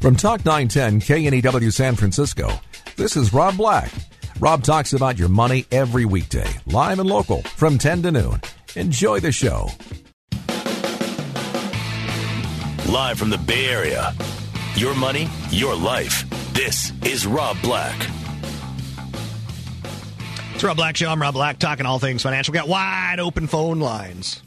[0.00, 2.50] From Talk 910 KNEW San Francisco,
[2.96, 3.92] this is Rob Black.
[4.40, 8.40] Rob talks about your money every weekday, live and local, from 10 to noon.
[8.76, 9.68] Enjoy the show.
[12.90, 14.14] Live from the Bay Area.
[14.74, 16.24] Your money, your life.
[16.54, 18.08] This is Rob Black.
[20.54, 21.10] It's Rob Black Show.
[21.10, 22.52] I'm Rob Black, talking all things financial.
[22.52, 24.42] We got wide open phone lines.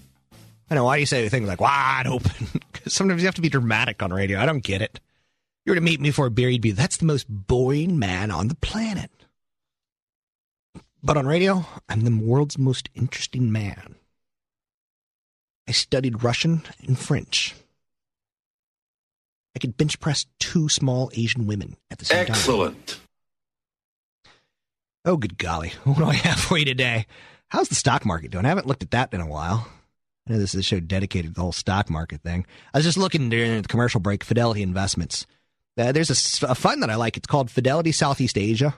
[0.71, 0.85] I know.
[0.85, 2.31] Why do you say things like wide open?
[2.73, 4.40] Because sometimes you have to be dramatic on radio.
[4.40, 4.99] I don't get it.
[5.66, 8.31] You were to meet me for a beer, you'd be, that's the most boring man
[8.31, 9.12] on the planet.
[11.01, 13.96] But on radio, I'm the world's most interesting man.
[15.68, 17.55] I studied Russian and French.
[19.55, 22.35] I could bench press two small Asian women at the same time.
[22.35, 22.99] Excellent.
[25.05, 25.74] Oh, good golly.
[25.84, 27.05] What do I have for you today?
[27.49, 28.46] How's the stock market doing?
[28.46, 29.68] I haven't looked at that in a while.
[30.27, 32.46] I know this is a show dedicated to the whole stock market thing.
[32.74, 35.27] I was just looking during the commercial break, Fidelity Investments.
[35.77, 37.18] Uh, there's a, a fund that I like.
[37.18, 38.76] It's called Fidelity Southeast Asia,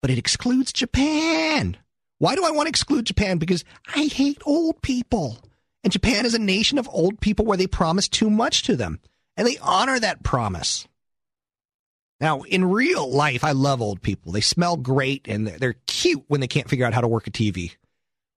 [0.00, 1.76] but it excludes Japan.
[2.18, 3.38] Why do I want to exclude Japan?
[3.38, 5.38] Because I hate old people.
[5.82, 9.00] And Japan is a nation of old people where they promise too much to them
[9.36, 10.88] and they honor that promise.
[12.20, 14.32] Now, in real life, I love old people.
[14.32, 17.30] They smell great and they're cute when they can't figure out how to work a
[17.30, 17.72] TV.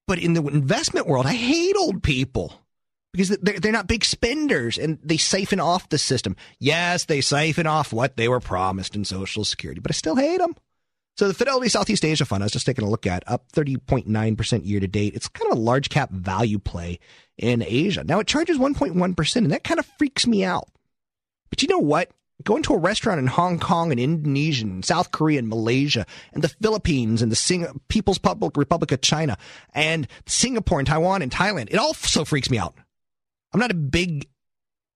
[0.07, 2.53] But in the investment world, I hate old people
[3.17, 6.35] because they're, not big spenders and they siphon off the system.
[6.59, 10.37] Yes, they siphon off what they were promised in Social Security, but I still hate
[10.37, 10.55] them.
[11.17, 14.65] So the Fidelity Southeast Asia Fund, I was just taking a look at, up 30.9%
[14.67, 15.15] year to date.
[15.15, 16.99] It's kind of a large cap value play
[17.39, 18.03] in Asia.
[18.03, 20.67] Now it charges 1.1%, and that kind of freaks me out.
[21.49, 22.11] But you know what?
[22.43, 26.43] Going to a restaurant in Hong Kong and Indonesia and South Korea and Malaysia and
[26.43, 29.39] the Philippines and the Sing- People's Public Republic of China
[29.73, 32.75] and Singapore and Taiwan and Thailand, it also freaks me out.
[33.53, 34.27] I'm not a big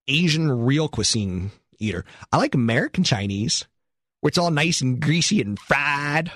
[0.07, 2.05] Asian real cuisine eater.
[2.31, 3.65] I like American Chinese
[4.21, 6.31] where it's all nice and greasy and fried,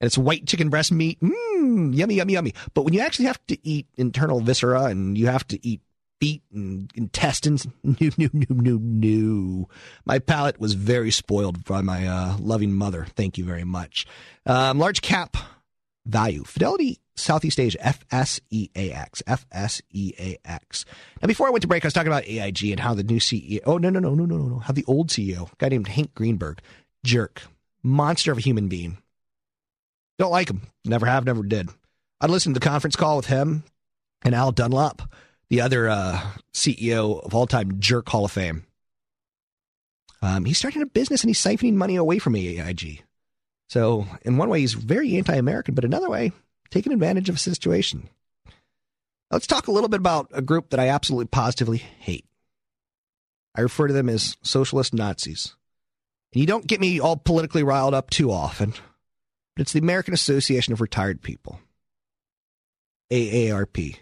[0.00, 1.18] and it's white chicken breast meat.
[1.20, 2.54] Mmm, yummy, yummy, yummy.
[2.74, 5.80] But when you actually have to eat internal viscera and you have to eat
[6.20, 9.68] feet and intestines, no, no, no, no, no.
[10.04, 13.06] My palate was very spoiled by my uh, loving mother.
[13.16, 14.06] Thank you very much.
[14.44, 15.36] Um, large cap
[16.08, 16.44] value.
[16.44, 20.84] Fidelity Southeast Asia, FSEAX, FSEAX.
[21.20, 23.18] Now, before I went to break, I was talking about AIG and how the new
[23.18, 26.14] CEO, oh, no, no, no, no, no, no, how the old CEO, guy named Hank
[26.14, 26.60] Greenberg,
[27.04, 27.42] jerk,
[27.82, 28.98] monster of a human being.
[30.18, 30.62] Don't like him.
[30.84, 31.68] Never have, never did.
[32.20, 33.62] I'd listen to the conference call with him
[34.22, 35.02] and Al Dunlap,
[35.48, 36.20] the other uh,
[36.52, 38.64] CEO of all time jerk Hall of Fame.
[40.20, 43.04] Um, he's starting a business and he's siphoning money away from AIG.
[43.68, 46.32] So, in one way, he's very anti American, but another way,
[46.70, 48.08] taking advantage of a situation.
[49.30, 52.24] Let's talk a little bit about a group that I absolutely positively hate.
[53.54, 55.54] I refer to them as socialist Nazis.
[56.32, 58.70] And you don't get me all politically riled up too often,
[59.54, 61.60] but it's the American Association of Retired People,
[63.10, 63.96] AARP.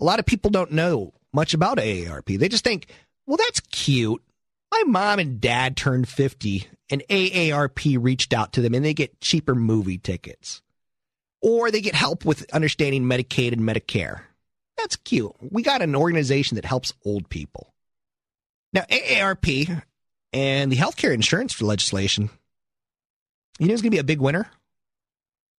[0.00, 2.38] A lot of people don't know much about AARP.
[2.38, 2.86] They just think,
[3.26, 4.22] well, that's cute.
[4.70, 9.20] My mom and dad turned 50 and AARP reached out to them and they get
[9.20, 10.62] cheaper movie tickets.
[11.42, 14.20] Or they get help with understanding Medicaid and Medicare.
[14.76, 15.32] That's cute.
[15.40, 17.72] We got an organization that helps old people.
[18.72, 19.82] Now, AARP
[20.32, 22.30] and the healthcare insurance legislation,
[23.58, 24.48] you know who's going to be a big winner?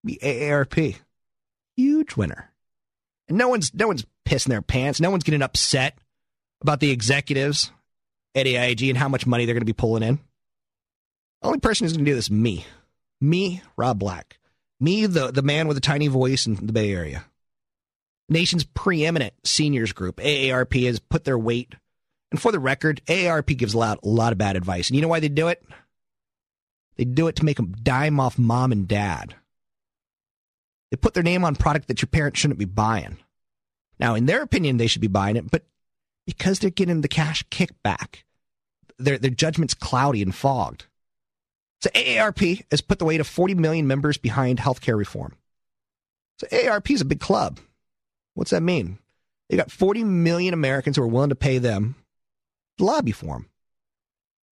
[0.03, 0.97] The AARP.
[1.75, 2.51] Huge winner.
[3.27, 4.99] And no one's no one's pissing their pants.
[4.99, 5.97] No one's getting upset
[6.61, 7.71] about the executives
[8.35, 10.15] at AIG and how much money they're going to be pulling in.
[11.41, 12.65] The only person who's going to do this is me.
[13.19, 14.39] Me, Rob Black.
[14.79, 17.25] Me, the, the man with a tiny voice in the Bay Area.
[18.29, 21.75] Nation's preeminent seniors group, AARP, has put their weight.
[22.31, 24.89] And for the record, AARP gives a lot, a lot of bad advice.
[24.89, 25.63] And you know why they do it?
[26.95, 29.35] They do it to make them dime off mom and dad.
[30.89, 33.17] They put their name on product that your parents shouldn't be buying.
[33.99, 35.63] Now, in their opinion, they should be buying it, but
[36.25, 38.23] because they're getting the cash kickback,
[38.97, 40.85] their, their judgment's cloudy and fogged.
[41.81, 45.35] So AARP has put the weight of 40 million members behind healthcare reform.
[46.39, 47.59] So AARP is a big club.
[48.35, 48.99] What's that mean?
[49.49, 51.95] They got 40 million Americans who are willing to pay them
[52.77, 53.49] to lobby for them.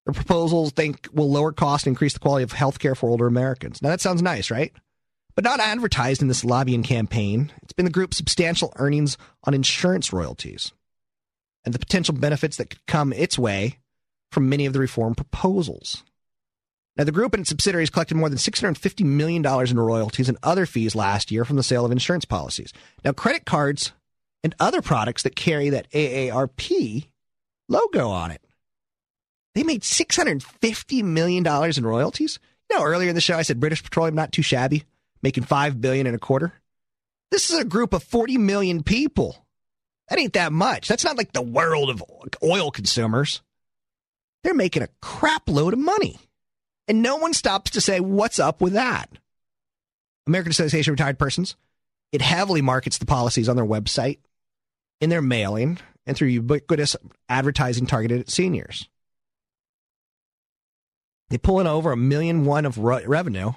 [0.05, 3.81] The proposals think will lower cost and increase the quality of healthcare for older Americans.
[3.81, 4.73] Now that sounds nice, right?
[5.35, 7.51] But not advertised in this lobbying campaign.
[7.61, 10.73] It's been the group's substantial earnings on insurance royalties
[11.69, 13.77] and the potential benefits that could come its way
[14.31, 16.03] from many of the reform proposals.
[16.97, 20.65] Now, the group and its subsidiaries collected more than $650 million in royalties and other
[20.65, 22.73] fees last year from the sale of insurance policies.
[23.05, 23.91] Now, credit cards
[24.43, 27.05] and other products that carry that AARP
[27.67, 28.41] logo on it.
[29.53, 32.39] They made $650 million in royalties.
[32.71, 34.85] You know, earlier in the show, I said British Petroleum not too shabby,
[35.21, 36.53] making 5 billion and a quarter.
[37.29, 39.45] This is a group of 40 million people.
[40.09, 40.87] That ain't that much.
[40.87, 42.03] That's not like the world of
[42.43, 43.41] oil consumers.
[44.43, 46.17] They're making a crap load of money.
[46.87, 49.09] And no one stops to say, what's up with that?
[50.25, 51.55] American Association of Retired Persons,
[52.11, 54.17] it heavily markets the policies on their website,
[54.99, 55.77] in their mailing,
[56.07, 56.95] and through ubiquitous
[57.27, 58.89] advertising targeted at seniors.
[61.29, 63.51] They pull in over a million one of ro- revenue,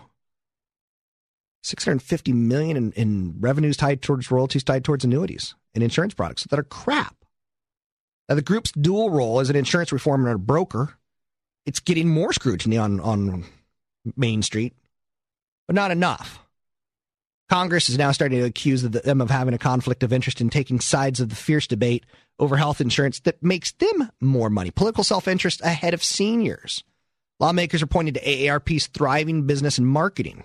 [1.63, 6.59] 650 million in, in revenues tied towards royalties tied towards annuities and insurance products that
[6.59, 7.17] are crap.
[8.29, 10.97] Now, the group's dual role as an insurance reformer and a broker
[11.65, 13.45] it's getting more scrutiny on, on
[14.17, 14.75] Main Street,
[15.67, 16.39] but not enough.
[17.49, 20.81] Congress is now starting to accuse them of having a conflict of interest in taking
[20.81, 22.05] sides of the fierce debate
[22.39, 24.71] over health insurance that makes them more money.
[24.71, 26.83] Political self interest ahead of seniors.
[27.39, 30.45] Lawmakers are pointing to AARP's thriving business and marketing,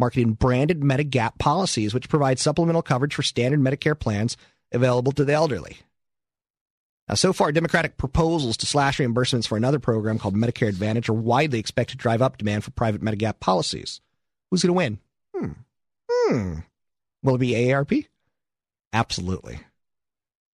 [0.00, 4.36] marketing branded Medigap policies, which provide supplemental coverage for standard Medicare plans
[4.72, 5.76] available to the elderly.
[7.08, 11.12] Now, so far, Democratic proposals to slash reimbursements for another program called Medicare Advantage are
[11.12, 14.00] widely expected to drive up demand for private Medigap policies.
[14.50, 14.98] Who's going to win?
[15.34, 15.52] Hmm.
[16.10, 16.54] Hmm.
[17.22, 18.06] Will it be AARP?
[18.92, 19.60] Absolutely.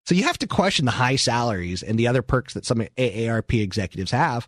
[0.05, 3.61] So you have to question the high salaries and the other perks that some AARP
[3.61, 4.47] executives have,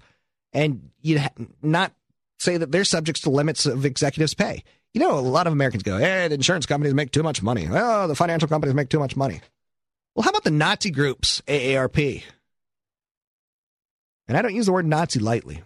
[0.54, 1.20] and you
[1.62, 1.94] not
[2.40, 4.64] say that they're subject to limits of executives' pay.
[4.98, 7.68] You know, a lot of Americans go, "Hey, the insurance companies make too much money.
[7.70, 9.42] Oh, the financial companies make too much money."
[10.16, 12.24] Well, how about the Nazi groups, AARP?
[14.28, 15.62] And I don't use the word Nazi lightly.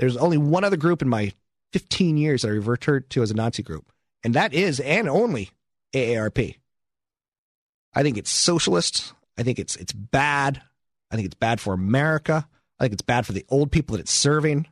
[0.00, 1.34] There's only one other group in my
[1.72, 3.92] 15 years that I referred to as a Nazi group,
[4.24, 5.50] and that is and only
[5.94, 6.56] AARP.
[7.94, 9.12] I think it's socialist.
[9.38, 10.60] I think it's it's bad.
[11.12, 12.48] I think it's bad for America.
[12.80, 14.66] I think it's bad for the old people that it's serving.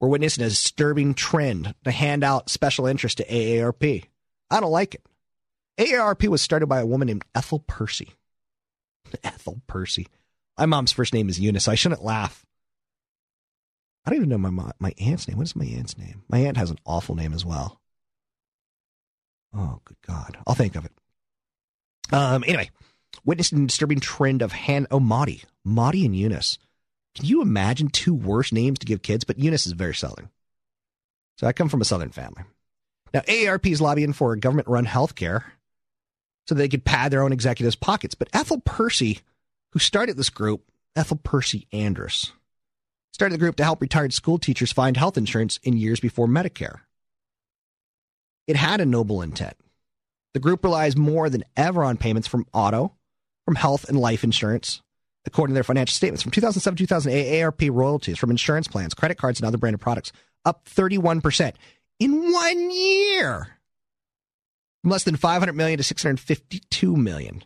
[0.00, 4.04] We're witnessing a disturbing trend to hand out special interest to AARP.
[4.50, 5.02] I don't like it.
[5.78, 8.10] AARP was started by a woman named Ethel Percy.
[9.24, 10.08] Ethel Percy.
[10.58, 12.44] My mom's first name is Eunice, I shouldn't laugh.
[14.04, 15.38] I don't even know my mom, my aunt's name.
[15.38, 16.22] What is my aunt's name?
[16.28, 17.80] My aunt has an awful name as well.
[19.56, 20.36] Oh, good God.
[20.46, 20.92] I'll think of it.
[22.12, 22.70] Um, anyway,
[23.24, 24.88] witnessing a disturbing trend of hand.
[24.90, 25.44] Oh, Maudie.
[25.64, 26.58] Maudie and Eunice.
[27.14, 29.24] Can you imagine two worse names to give kids?
[29.24, 30.30] But Eunice is very Southern.
[31.38, 32.42] So I come from a Southern family.
[33.12, 35.52] Now, AARP is lobbying for government run health care
[36.46, 38.14] so they could pad their own executives' pockets.
[38.14, 39.20] But Ethel Percy,
[39.72, 42.32] who started this group, Ethel Percy Andrus,
[43.12, 46.80] started the group to help retired school teachers find health insurance in years before Medicare.
[48.46, 49.56] It had a noble intent.
[50.34, 52.92] The group relies more than ever on payments from auto,
[53.44, 54.82] from health and life insurance,
[55.26, 56.22] according to their financial statements.
[56.22, 60.12] From 2007 to 2008, AARP royalties from insurance plans, credit cards, and other branded products
[60.44, 61.54] up 31%
[61.98, 63.48] in one year
[64.82, 67.42] from less than 500 million to 652 million,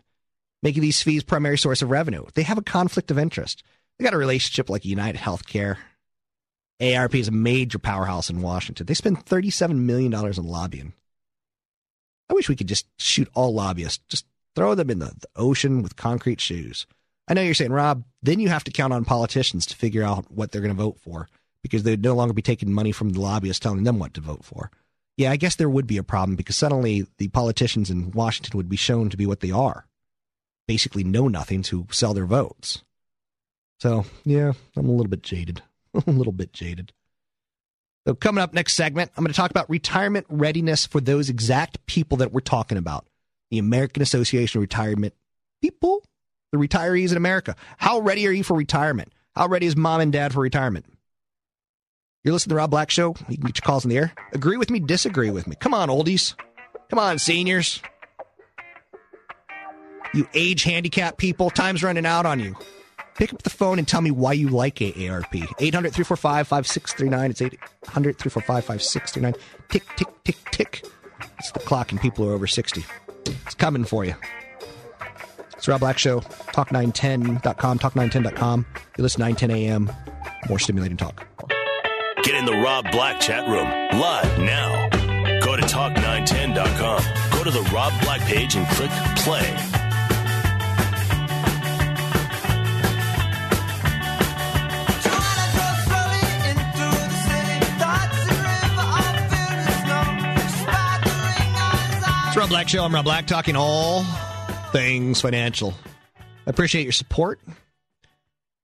[0.61, 2.25] making these fees primary source of revenue.
[2.33, 3.63] They have a conflict of interest.
[3.97, 5.77] They got a relationship like United Healthcare.
[6.81, 8.85] ARP is a major powerhouse in Washington.
[8.85, 10.93] They spend $37 million in lobbying.
[12.29, 15.81] I wish we could just shoot all lobbyists, just throw them in the, the ocean
[15.81, 16.85] with concrete shoes.
[17.29, 20.31] I know you're saying, Rob, then you have to count on politicians to figure out
[20.31, 21.29] what they're going to vote for
[21.61, 24.43] because they'd no longer be taking money from the lobbyists telling them what to vote
[24.43, 24.71] for
[25.19, 28.69] yeah, I guess there would be a problem because suddenly the politicians in Washington would
[28.69, 29.85] be shown to be what they are
[30.65, 32.83] basically know nothings who sell their votes.
[33.81, 35.61] So, yeah, I'm a little bit jaded.
[35.93, 36.93] a little bit jaded.
[38.07, 41.85] So, coming up next segment, I'm going to talk about retirement readiness for those exact
[41.85, 43.05] people that we're talking about
[43.51, 45.15] the American Association of Retirement
[45.61, 46.01] People,
[46.51, 47.55] the retirees in America.
[47.77, 49.13] How ready are you for retirement?
[49.35, 50.85] How ready is mom and dad for retirement?
[52.23, 53.15] You're listening to Rob Black Show.
[53.29, 54.13] You can get your calls in the air.
[54.33, 55.55] Agree with me, disagree with me.
[55.55, 56.35] Come on, oldies.
[56.89, 57.81] Come on, seniors.
[60.13, 62.55] You age handicapped people, time's running out on you.
[63.15, 65.55] Pick up the phone and tell me why you like AARP.
[65.59, 67.31] 800 345 5639.
[67.31, 69.33] It's 800 345 5639.
[69.69, 70.85] Tick, tick, tick, tick.
[71.37, 72.85] It's the clock and people are over 60.
[73.25, 74.15] It's coming for you.
[75.69, 78.65] It's Rob Black Show, talk910.com, talk910.com.
[78.97, 79.91] You listen 910 a.m.
[80.49, 81.27] More stimulating talk.
[82.23, 83.67] Get in the Rob Black chat room
[84.01, 84.89] live now.
[85.45, 87.37] Go to talk910.com.
[87.37, 89.45] Go to the Rob Black page and click play.
[102.27, 102.83] It's Rob Black Show.
[102.83, 104.03] I'm Rob Black, talking all
[104.71, 105.73] things financial.
[106.19, 107.39] I appreciate your support.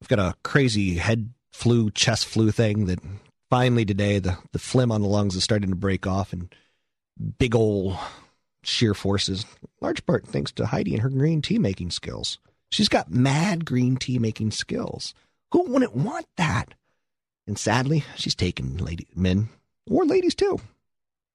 [0.02, 3.00] I've got a crazy head flu, chest flu thing that
[3.50, 6.54] finally today the, the phlegm on the lungs is starting to break off and
[7.40, 7.98] big old
[8.64, 9.46] sheer forces,
[9.82, 12.40] large part thanks to Heidi and her green tea making skills.
[12.72, 15.14] She's got mad green tea making skills.
[15.52, 16.74] Who wouldn't want that?
[17.48, 19.50] And sadly, she's taken lady, men
[19.90, 20.60] or ladies too.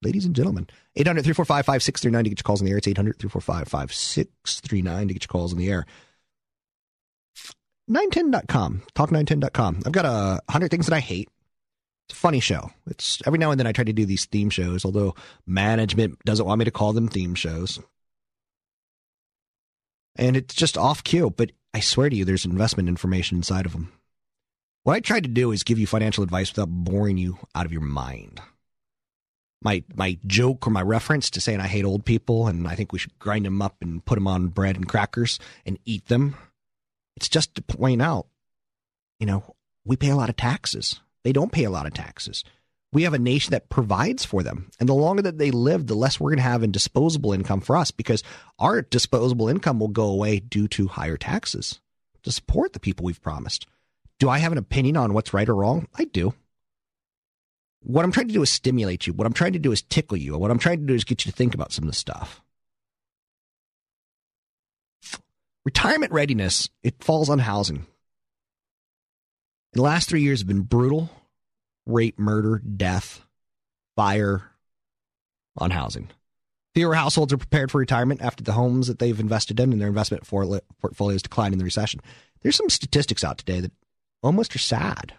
[0.02, 0.66] Ladies and gentlemen,
[0.96, 2.78] 800 345 5639 to get your calls in the air.
[2.78, 5.86] It's 800 345 5639 to get your calls in the air.
[7.90, 9.82] 910.com, talk910.com.
[9.84, 11.28] I've got a 100 things that I hate.
[12.08, 12.70] It's a funny show.
[12.86, 15.14] It's every now and then I try to do these theme shows, although
[15.46, 17.78] management doesn't want me to call them theme shows.
[20.16, 23.72] And it's just off cue, but I swear to you, there's investment information inside of
[23.72, 23.92] them.
[24.84, 27.72] What I tried to do is give you financial advice without boring you out of
[27.72, 28.40] your mind
[29.62, 32.92] my my joke or my reference to saying I hate old people and I think
[32.92, 36.36] we should grind them up and put them on bread and crackers and eat them.
[37.16, 38.26] It's just to point out,
[39.18, 41.00] you know, we pay a lot of taxes.
[41.22, 42.44] They don't pay a lot of taxes.
[42.92, 44.70] We have a nation that provides for them.
[44.80, 47.60] And the longer that they live, the less we're going to have in disposable income
[47.60, 48.24] for us because
[48.58, 51.80] our disposable income will go away due to higher taxes
[52.22, 53.66] to support the people we've promised.
[54.18, 55.86] Do I have an opinion on what's right or wrong?
[55.94, 56.34] I do.
[57.82, 59.12] What I'm trying to do is stimulate you.
[59.12, 60.36] What I'm trying to do is tickle you.
[60.36, 62.42] What I'm trying to do is get you to think about some of this stuff.
[65.64, 67.86] Retirement readiness, it falls on housing.
[69.72, 71.10] The last three years have been brutal
[71.86, 73.24] rape, murder, death,
[73.96, 74.42] fire
[75.56, 76.08] on housing.
[76.74, 79.88] Fewer households are prepared for retirement after the homes that they've invested in and their
[79.88, 82.00] investment portfolios declined in the recession.
[82.42, 83.72] There's some statistics out today that
[84.22, 85.14] almost are sad.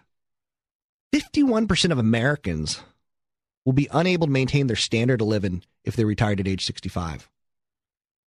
[1.12, 2.80] 51% of Americans
[3.64, 7.28] will be unable to maintain their standard of living if they're retired at age 65.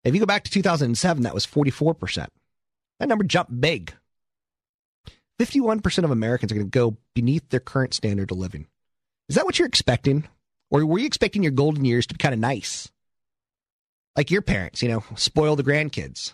[0.04, 2.28] If you go back to 2007, that was 44%.
[3.00, 3.94] That number jumped big.
[5.40, 8.68] 51% of Americans are going to go beneath their current standard of living.
[9.28, 10.28] Is that what you're expecting?
[10.70, 12.92] Or were you expecting your golden years to be kind of nice?
[14.16, 16.34] Like your parents, you know, spoil the grandkids.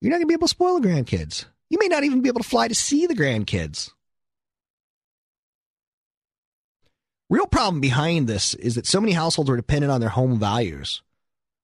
[0.00, 1.44] You're not going to be able to spoil the grandkids.
[1.70, 3.92] You may not even be able to fly to see the grandkids.
[7.28, 11.02] Real problem behind this is that so many households are dependent on their home values.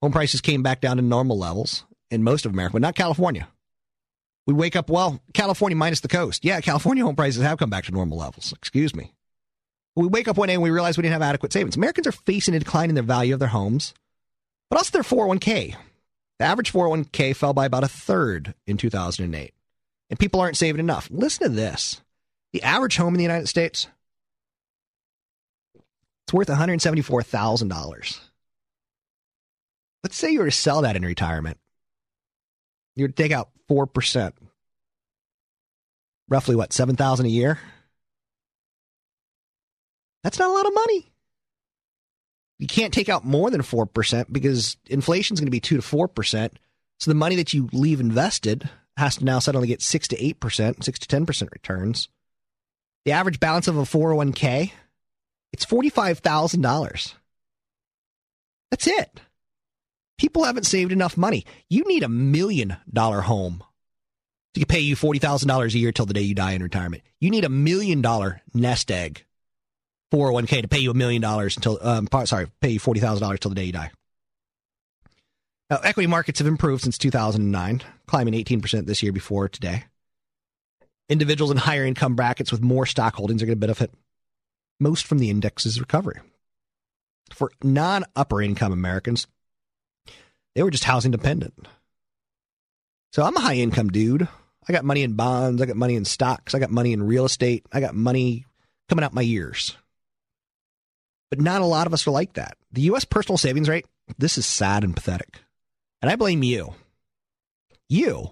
[0.01, 3.47] Home prices came back down to normal levels in most of America, but not California.
[4.45, 6.45] We wake up, well, California minus the coast.
[6.45, 8.53] Yeah, California home prices have come back to normal levels.
[8.53, 9.13] Excuse me.
[9.95, 11.77] We wake up one day and we realize we didn't have adequate savings.
[11.77, 13.95] Americans are facing a decline in their value of their homes,
[14.69, 15.77] but also their 401k.
[16.41, 19.55] The average 401k fell by about a third in 2008,
[20.11, 21.09] and people aren't saving enough.
[21.13, 22.01] Listen to this.
[22.53, 23.87] The average home in the United States,
[26.33, 28.21] it's worth $174,000.
[30.03, 31.59] Let's say you were to sell that in retirement.
[32.97, 34.33] You would take out 4%.
[36.29, 37.59] Roughly what, 7,000 a year?
[40.25, 41.13] That's not a lot of money.
[42.59, 45.83] You can't take out more than 4% because inflation is going to be 2 to
[45.83, 46.51] 4%.
[46.99, 50.83] So the money that you leave invested has to now suddenly get 6 to 8%,
[50.83, 52.09] 6 to 10% returns.
[53.05, 54.73] The average balance of a 401k
[55.53, 57.15] it's $45,000.
[58.71, 59.21] That's it.
[60.19, 61.45] People haven't saved enough money.
[61.69, 63.63] You need a million dollar home
[64.55, 67.03] to pay you $40,000 a year till the day you die in retirement.
[67.21, 69.25] You need a million dollar nest egg
[70.13, 73.55] 401k to pay you a million dollars until, um, sorry, pay you $40,000 till the
[73.55, 73.91] day you die.
[75.71, 79.85] Now, equity markets have improved since 2009, climbing 18% this year before today.
[81.09, 83.91] Individuals in higher income brackets with more stock holdings are going to benefit
[84.83, 86.21] most from the index's recovery.
[87.33, 89.27] For non upper income Americans,
[90.55, 91.67] they were just housing dependent.
[93.13, 94.29] So I'm a high income dude.
[94.69, 97.25] I got money in bonds, I got money in stocks, I got money in real
[97.25, 98.47] estate, I got money
[98.89, 99.77] coming out my ears.
[101.31, 102.57] But not a lot of us are like that.
[102.73, 103.87] The US personal savings rate,
[104.19, 105.41] this is sad and pathetic.
[106.01, 106.75] And I blame you.
[107.89, 108.31] You.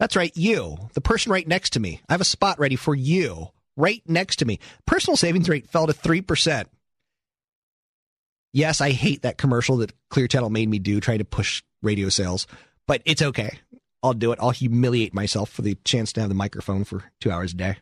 [0.00, 0.76] That's right, you.
[0.94, 2.00] The person right next to me.
[2.08, 4.58] I have a spot ready for you right next to me.
[4.86, 6.66] Personal savings rate fell to 3%.
[8.52, 12.08] Yes, I hate that commercial that Clear Channel made me do trying to push radio
[12.08, 12.46] sales,
[12.86, 13.58] but it's okay.
[14.02, 14.38] I'll do it.
[14.40, 17.76] I'll humiliate myself for the chance to have the microphone for two hours a day.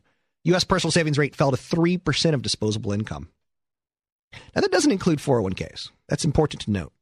[0.45, 0.65] U.S.
[0.65, 3.29] personal savings rate fell to 3% of disposable income.
[4.55, 5.91] Now, that doesn't include 401ks.
[6.09, 6.93] That's important to note.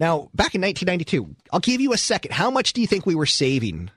[0.00, 2.32] Now, back in 1992, I'll give you a second.
[2.32, 3.90] How much do you think we were saving?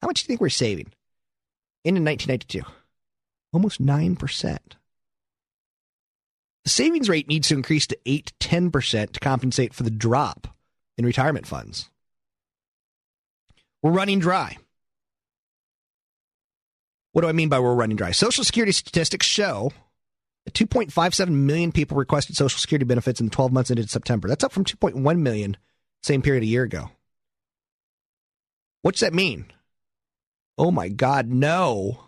[0.00, 0.92] How much do you think we're saving
[1.84, 2.62] in 1992?
[3.54, 4.58] Almost 9%.
[6.64, 10.48] The savings rate needs to increase to 8 10% to compensate for the drop
[10.98, 11.88] in retirement funds.
[13.80, 14.56] We're running dry.
[17.12, 18.10] What do I mean by we're running dry?
[18.10, 19.72] Social Security statistics show
[20.46, 24.26] that 2.57 million people requested Social Security benefits in the 12 months ended September.
[24.26, 25.56] That's up from 2.1 million
[26.02, 26.90] same period a year ago.
[28.82, 29.46] What's that mean?
[30.58, 32.03] Oh my God, no.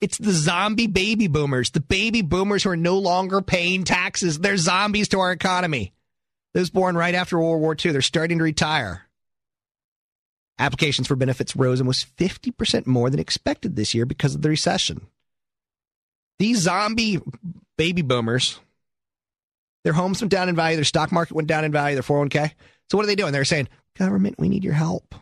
[0.00, 4.38] It's the zombie baby boomers, the baby boomers who are no longer paying taxes.
[4.38, 5.92] They're zombies to our economy.
[6.54, 9.06] Those born right after World War II, they're starting to retire.
[10.58, 15.06] Applications for benefits rose was 50% more than expected this year because of the recession.
[16.38, 17.20] These zombie
[17.76, 18.58] baby boomers,
[19.84, 22.52] their homes went down in value, their stock market went down in value, their 401k.
[22.90, 23.32] So what are they doing?
[23.32, 25.14] They're saying, government, we need your help.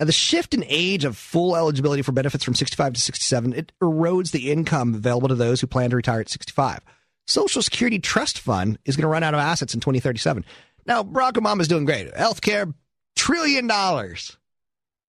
[0.00, 3.72] Now, the shift in age of full eligibility for benefits from 65 to 67, it
[3.82, 6.80] erodes the income available to those who plan to retire at 65.
[7.26, 10.46] Social Security Trust Fund is going to run out of assets in 2037.
[10.86, 12.12] Now, Barack Obama is doing great.
[12.14, 12.72] Healthcare,
[13.14, 14.38] trillion dollars.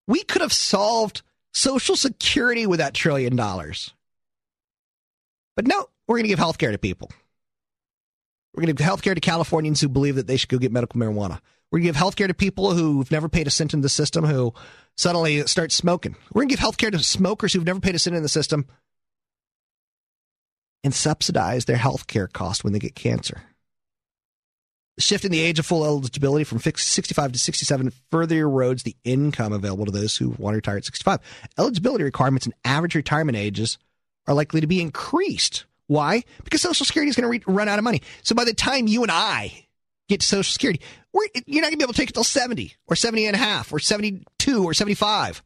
[0.07, 1.21] We could have solved
[1.53, 3.93] Social Security with that trillion dollars.
[5.55, 7.09] But no, we're going to give healthcare to people.
[8.53, 10.99] We're going to give healthcare to Californians who believe that they should go get medical
[10.99, 11.39] marijuana.
[11.71, 14.25] We're going to give healthcare to people who've never paid a cent in the system
[14.25, 14.53] who
[14.97, 16.15] suddenly start smoking.
[16.33, 18.67] We're going to give healthcare to smokers who've never paid a cent in the system
[20.83, 23.41] and subsidize their healthcare cost when they get cancer.
[24.97, 28.95] The shift in the age of full eligibility from 65 to 67 further erodes the
[29.05, 31.19] income available to those who want to retire at 65.
[31.57, 33.77] Eligibility requirements and average retirement ages
[34.27, 35.65] are likely to be increased.
[35.87, 36.23] Why?
[36.43, 38.01] Because Social Security is going to re- run out of money.
[38.23, 39.65] So by the time you and I
[40.09, 40.81] get to Social Security,
[41.13, 43.39] you're not going to be able to take it till 70 or 70 and a
[43.39, 45.43] half or 72 or 75.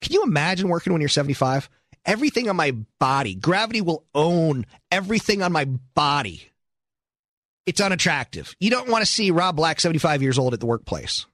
[0.00, 1.70] Can you imagine working when you're 75?
[2.04, 6.50] Everything on my body, gravity will own everything on my body.
[7.64, 8.54] It's unattractive.
[8.60, 11.24] You don't want to see Rob Black, 75 years old, at the workplace.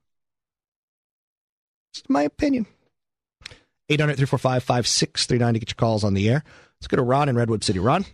[1.93, 2.67] It's my opinion.
[3.89, 6.45] 800 345 5639 to get your calls on the air.
[6.79, 7.81] Let's go to Ron in Redwood City.
[7.81, 8.05] Ron?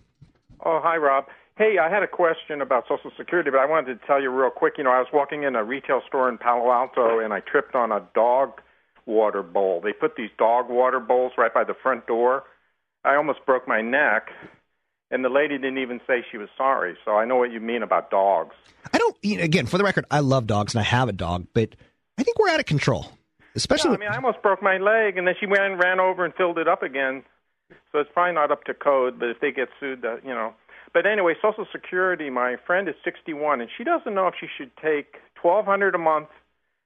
[0.65, 1.27] Oh, hi, Rob.
[1.57, 4.51] Hey, I had a question about Social Security, but I wanted to tell you real
[4.51, 4.75] quick.
[4.77, 7.75] You know, I was walking in a retail store in Palo Alto and I tripped
[7.75, 8.61] on a dog
[9.07, 9.81] water bowl.
[9.81, 12.45] They put these dog water bowls right by the front door.
[13.05, 14.31] I almost broke my neck,
[15.11, 16.97] and the lady didn't even say she was sorry.
[17.05, 18.55] So I know what you mean about dogs.
[18.93, 21.75] I don't, again, for the record, I love dogs and I have a dog, but
[22.19, 23.07] I think we're out of control.
[23.55, 26.25] Especially, yeah, I mean, I almost broke my leg, and then she ran ran over
[26.25, 27.23] and filled it up again.
[27.93, 30.53] So it's probably not up to code, but if they get sued, that you know.
[30.93, 32.31] But anyway, Social Security.
[32.31, 36.29] My friend is 61, and she doesn't know if she should take 1,200 a month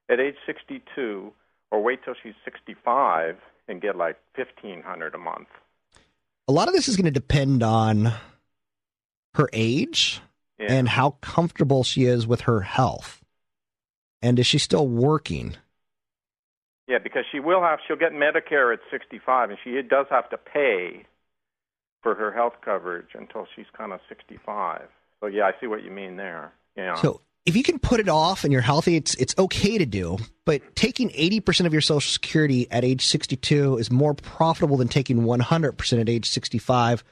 [0.09, 1.31] at age 62,
[1.71, 3.37] or wait till she's 65
[3.67, 5.47] and get like 1,500 a month.
[6.47, 8.11] A lot of this is going to depend on
[9.35, 10.19] her age
[10.59, 10.73] Yeah.
[10.73, 13.23] and how comfortable she is with her health,
[14.21, 15.55] and is she still working?
[16.87, 20.37] Yeah, because she will have she'll get Medicare at 65, and she does have to
[20.37, 21.05] pay
[22.01, 24.87] for her health coverage until she's kind of 65.
[25.19, 26.51] So yeah, I see what you mean there.
[26.75, 26.95] Yeah.
[26.95, 30.17] So if you can put it off and you're healthy, it's it's okay to do.
[30.45, 35.21] But taking 80% of your Social Security at age 62 is more profitable than taking
[35.21, 37.03] 100% at age 65.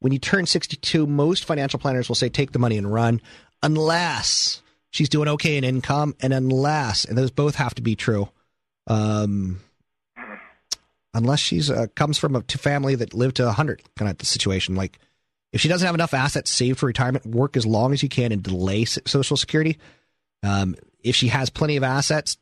[0.00, 3.20] When you turn 62, most financial planners will say take the money and run,
[3.62, 8.28] unless she's doing okay in income, and unless, and those both have to be true.
[8.86, 9.60] Um,
[11.14, 14.74] unless she's uh, comes from a family that lived to 100 kind of situation.
[14.74, 14.98] Like
[15.52, 18.32] if she doesn't have enough assets saved for retirement work as long as you can
[18.32, 19.78] and delay social security.
[20.42, 22.36] Um, if she has plenty of assets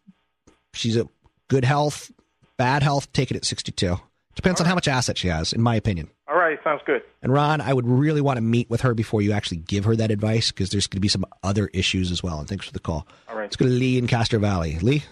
[0.74, 1.06] she's a
[1.48, 2.10] good health
[2.56, 3.96] bad health take it at 62
[4.34, 6.08] depends on how much assets she has in my opinion.
[6.28, 7.02] All right, sounds good.
[7.22, 9.94] and ron i would really want to meet with her before you actually give her
[9.96, 12.72] that advice because there's going to be some other issues as well and thanks for
[12.72, 13.06] the call.
[13.28, 13.42] All right.
[13.44, 14.78] let's go to lee in castro valley.
[14.80, 15.02] Lee?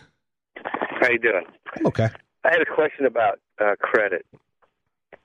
[0.57, 1.45] How you doing?
[1.77, 2.09] i'm okay
[2.45, 4.25] I had a question about uh, credit.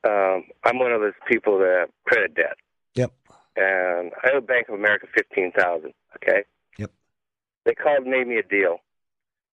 [0.04, 2.58] Um, I'm one of those people that have credit debt,
[2.93, 3.12] yep
[3.56, 5.93] and I owe Bank of America fifteen thousand.
[6.17, 6.43] Okay.
[6.78, 6.91] Yep.
[7.65, 8.78] They called and made me a deal.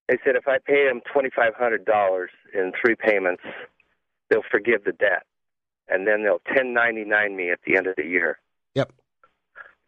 [0.08, 3.42] They said if I pay them twenty five hundred dollars in three payments,
[4.28, 5.22] they'll forgive the debt,
[5.88, 8.38] and then they'll ten ninety nine me at the end of the year.
[8.74, 8.92] yep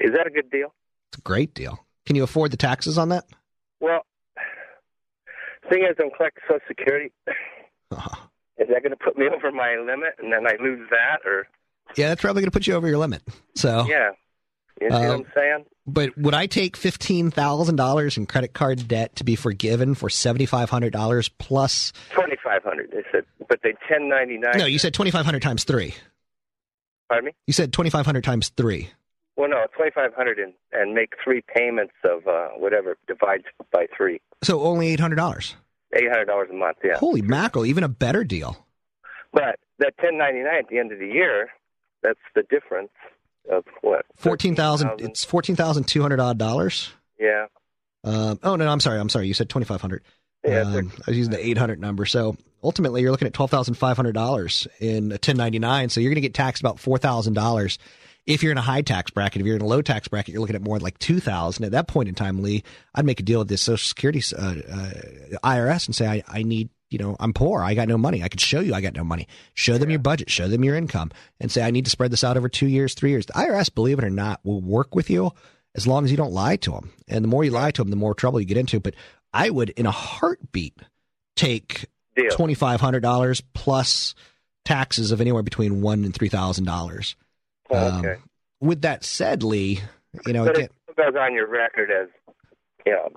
[0.00, 0.72] Is that a good deal?
[1.10, 3.24] it's a great deal can you afford the taxes on that
[3.80, 4.04] Well,
[5.70, 7.12] thing is, I'm collecting Social Security.
[8.58, 11.46] Is that going to put me over my limit, and then I lose that, or
[11.96, 13.22] Yeah, that's probably going to put you over your limit.
[13.54, 14.10] So, yeah?
[14.80, 15.64] You see Um, what I'm saying?
[15.86, 20.08] but would I take fifteen thousand dollars in credit card debt to be forgiven for
[20.10, 21.92] seventy five hundred dollars plus?
[22.10, 22.90] Twenty five hundred.
[22.90, 24.58] They said, but they ten ninety nine.
[24.58, 25.94] No, you said twenty five hundred times three.
[27.08, 27.32] Pardon me?
[27.46, 28.90] You said twenty five hundred times three.
[29.36, 33.86] Well, no, twenty five hundred and and make three payments of uh, whatever divides by
[33.96, 34.20] three.
[34.42, 35.54] So only eight hundred dollars.
[35.94, 36.78] Eight hundred dollars a month.
[36.82, 36.96] Yeah.
[36.96, 37.66] Holy mackerel!
[37.66, 38.66] Even a better deal.
[39.32, 41.50] But that ten ninety nine at the end of the year,
[42.02, 42.90] that's the difference
[43.50, 44.88] of what Fourteen thousand.
[44.88, 45.10] 13,000?
[45.10, 46.90] It's fourteen thousand two hundred odd dollars.
[47.18, 47.46] Yeah.
[48.02, 48.98] Um, oh no, I'm sorry.
[48.98, 49.26] I'm sorry.
[49.28, 50.02] You said twenty five hundred.
[50.44, 52.04] Yeah, um, I was using the eight hundred number.
[52.04, 55.88] So ultimately, you're looking at twelve thousand five hundred dollars in a ten ninety nine.
[55.88, 57.78] So you're going to get taxed about four thousand dollars.
[58.26, 60.40] If you're in a high tax bracket, if you're in a low tax bracket, you're
[60.40, 61.64] looking at more like two thousand.
[61.64, 64.42] At that point in time, Lee, I'd make a deal with the Social Security uh,
[64.42, 64.90] uh,
[65.44, 67.62] IRS and say, I, I need, you know, I'm poor.
[67.62, 68.22] I got no money.
[68.22, 69.28] I could show you I got no money.
[69.52, 70.30] Show them your budget.
[70.30, 72.94] Show them your income, and say I need to spread this out over two years,
[72.94, 73.26] three years.
[73.26, 75.32] The IRS, believe it or not, will work with you
[75.74, 76.92] as long as you don't lie to them.
[77.08, 78.80] And the more you lie to them, the more trouble you get into.
[78.80, 78.94] But
[79.32, 80.78] I would, in a heartbeat,
[81.36, 82.30] take Deal.
[82.30, 84.14] twenty five hundred dollars plus
[84.64, 87.16] taxes of anywhere between one and three thousand dollars.
[87.74, 88.16] Oh, okay.
[88.60, 89.80] with that said, Lee,
[90.26, 92.08] you know, but it goes on your record as
[92.86, 93.08] you know.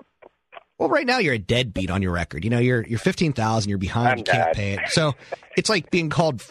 [0.78, 2.44] well, right now you're a deadbeat on your record.
[2.44, 4.54] You know, you're you're fifteen thousand, you're behind, I'm you can't not.
[4.54, 4.80] pay it.
[4.88, 5.14] So
[5.56, 6.42] it's like being called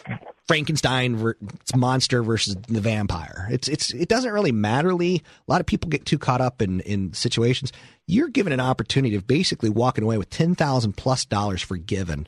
[0.46, 3.48] Frankenstein, it's monster versus the vampire.
[3.50, 5.22] It's it's it doesn't really matter, Lee.
[5.46, 7.72] A lot of people get too caught up in in situations.
[8.06, 12.26] You're given an opportunity of basically walking away with ten thousand plus dollars forgiven.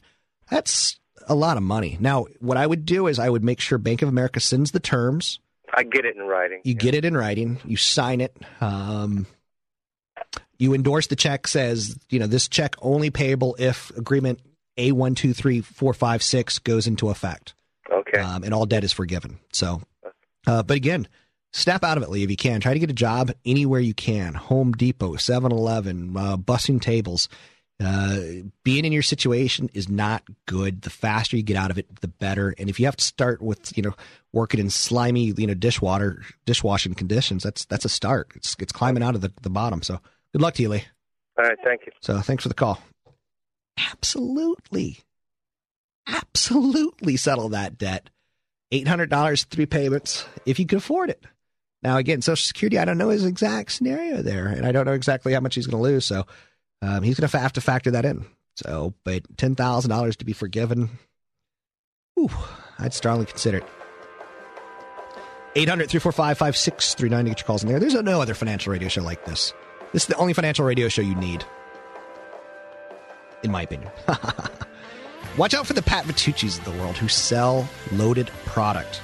[0.51, 1.97] That's a lot of money.
[2.01, 4.81] Now, what I would do is I would make sure Bank of America sends the
[4.81, 5.39] terms.
[5.73, 6.61] I get it in writing.
[6.65, 7.59] You get it in writing.
[7.65, 8.37] You sign it.
[8.61, 9.27] Um,
[10.59, 11.47] you endorse the check.
[11.47, 14.41] Says you know this check only payable if agreement
[14.77, 17.55] A one two three four five six goes into effect,
[17.91, 18.19] Okay.
[18.21, 19.39] um, and all debt is forgiven.
[19.53, 19.81] So,
[20.47, 21.09] uh, but again,
[21.53, 22.61] snap out of it, Lee, if you can.
[22.61, 24.35] Try to get a job anywhere you can.
[24.35, 27.29] Home Depot, 7-Eleven, uh, bussing tables.
[27.83, 30.83] Uh, being in your situation is not good.
[30.83, 32.55] The faster you get out of it, the better.
[32.59, 33.95] And if you have to start with, you know,
[34.33, 38.33] working in slimy, you know, dishwater, dishwashing conditions, that's that's a start.
[38.35, 39.83] It's it's climbing out of the, the bottom.
[39.83, 39.99] So
[40.33, 40.85] good luck to you, Lee.
[41.39, 41.57] All right.
[41.65, 41.93] Thank you.
[42.01, 42.83] So thanks for the call.
[43.91, 44.99] Absolutely,
[46.07, 48.11] absolutely settle that debt.
[48.73, 51.25] Eight hundred dollars, three payments, if you can afford it.
[51.83, 54.93] Now again, Social Security, I don't know his exact scenario there, and I don't know
[54.93, 56.05] exactly how much he's going to lose.
[56.05, 56.27] So
[56.83, 58.25] um, he's going to have to factor that in.
[58.57, 60.91] So, but ten thousand dollars to be forgiven,
[62.19, 62.29] ooh,
[62.79, 63.65] I'd strongly consider it.
[65.57, 67.81] 800 345 5639 to get your calls in there.
[67.81, 69.53] There's no other financial radio show like this.
[69.93, 71.45] This is the only financial radio show you need,
[73.43, 73.91] in my opinion.
[75.37, 79.01] Watch out for the Pat Vitucci's of the world who sell loaded product.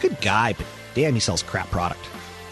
[0.00, 2.00] Good guy, but damn, he sells crap product.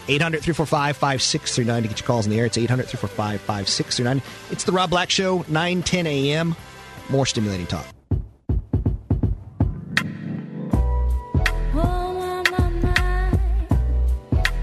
[0.07, 2.45] 800 345 5639 to get your calls in the air.
[2.45, 4.21] It's 800 345 5639.
[4.51, 6.55] It's the Rob Black Show, 9 10 a.m.
[7.09, 7.85] More stimulating talk.
[11.73, 13.29] Oh, my, my,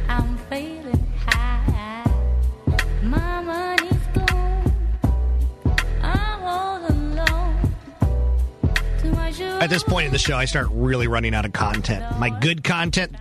[0.08, 2.04] I'm feeling high.
[3.02, 4.72] My money's gone.
[6.02, 7.72] I'm all alone.
[8.98, 12.18] Too much At this point in the show, I start really running out of content.
[12.18, 13.14] My good content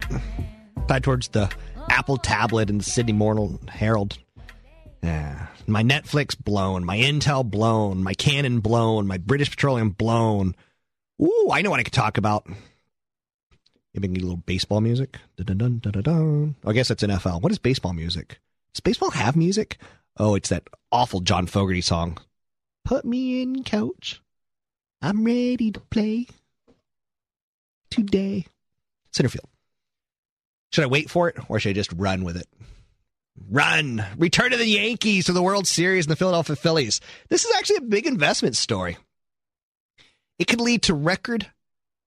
[0.87, 1.49] tied towards the
[1.97, 4.19] Apple tablet and the Sydney Morning Herald.
[5.01, 5.47] Yeah.
[5.65, 10.53] My Netflix blown, my Intel blown, my Canon blown, my British Petroleum blown.
[11.19, 12.45] Ooh, I know what I could talk about.
[13.95, 15.17] Maybe need a little baseball music.
[15.37, 16.55] Dun-dun-dun, dun-dun-dun.
[16.63, 17.41] Oh, I guess that's NFL.
[17.41, 18.39] What is baseball music?
[18.75, 19.79] Does baseball have music?
[20.17, 22.19] Oh, it's that awful John Fogerty song.
[22.85, 24.21] Put me in, coach.
[25.01, 26.27] I'm ready to play
[27.89, 28.45] today.
[29.11, 29.49] Center field.
[30.71, 32.47] Should I wait for it or should I just run with it?
[33.49, 34.03] Run.
[34.17, 37.01] Return to the Yankees to the World Series and the Philadelphia Phillies.
[37.29, 38.97] This is actually a big investment story.
[40.39, 41.49] It could lead to record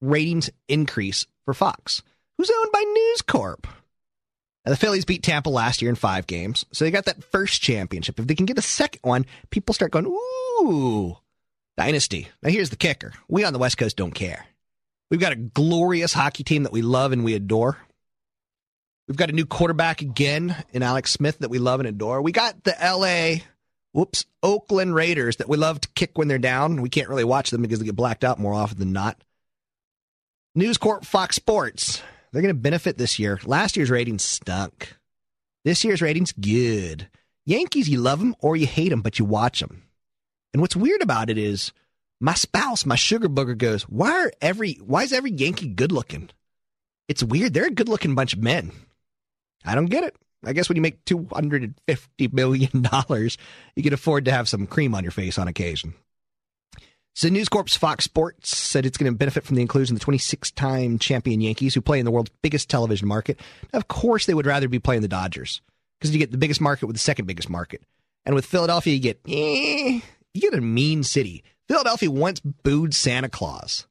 [0.00, 2.02] ratings increase for Fox,
[2.36, 3.66] who's owned by News Corp.
[4.64, 7.62] Now, the Phillies beat Tampa last year in five games, so they got that first
[7.62, 8.18] championship.
[8.18, 11.16] If they can get a second one, people start going, ooh,
[11.78, 12.28] dynasty.
[12.42, 14.46] Now, here's the kicker we on the West Coast don't care.
[15.10, 17.78] We've got a glorious hockey team that we love and we adore.
[19.10, 22.22] We've got a new quarterback again in Alex Smith that we love and adore.
[22.22, 23.44] We got the LA,
[23.90, 26.80] whoops, Oakland Raiders that we love to kick when they're down.
[26.80, 29.20] We can't really watch them because they get blacked out more often than not.
[30.54, 33.40] News Corp Fox Sports, they're going to benefit this year.
[33.44, 34.96] Last year's ratings stunk.
[35.64, 37.08] This year's ratings good.
[37.44, 39.82] Yankees, you love them or you hate them, but you watch them.
[40.52, 41.72] And what's weird about it is
[42.20, 46.30] my spouse, my sugar booger goes, why are every, why is every Yankee good looking?
[47.08, 47.54] It's weird.
[47.54, 48.70] They're a good looking bunch of men.
[49.64, 50.16] I don't get it.
[50.44, 52.70] I guess when you make $250 million,
[53.76, 55.94] you can afford to have some cream on your face on occasion.
[57.14, 60.06] So News Corp's Fox Sports said it's going to benefit from the inclusion of the
[60.06, 63.38] 26-time champion Yankees who play in the world's biggest television market.
[63.72, 65.60] Of course, they would rather be playing the Dodgers
[65.98, 67.82] because you get the biggest market with the second biggest market.
[68.24, 70.00] And with Philadelphia, you get eh,
[70.32, 71.42] you get a mean city.
[71.68, 73.86] Philadelphia once booed Santa Claus.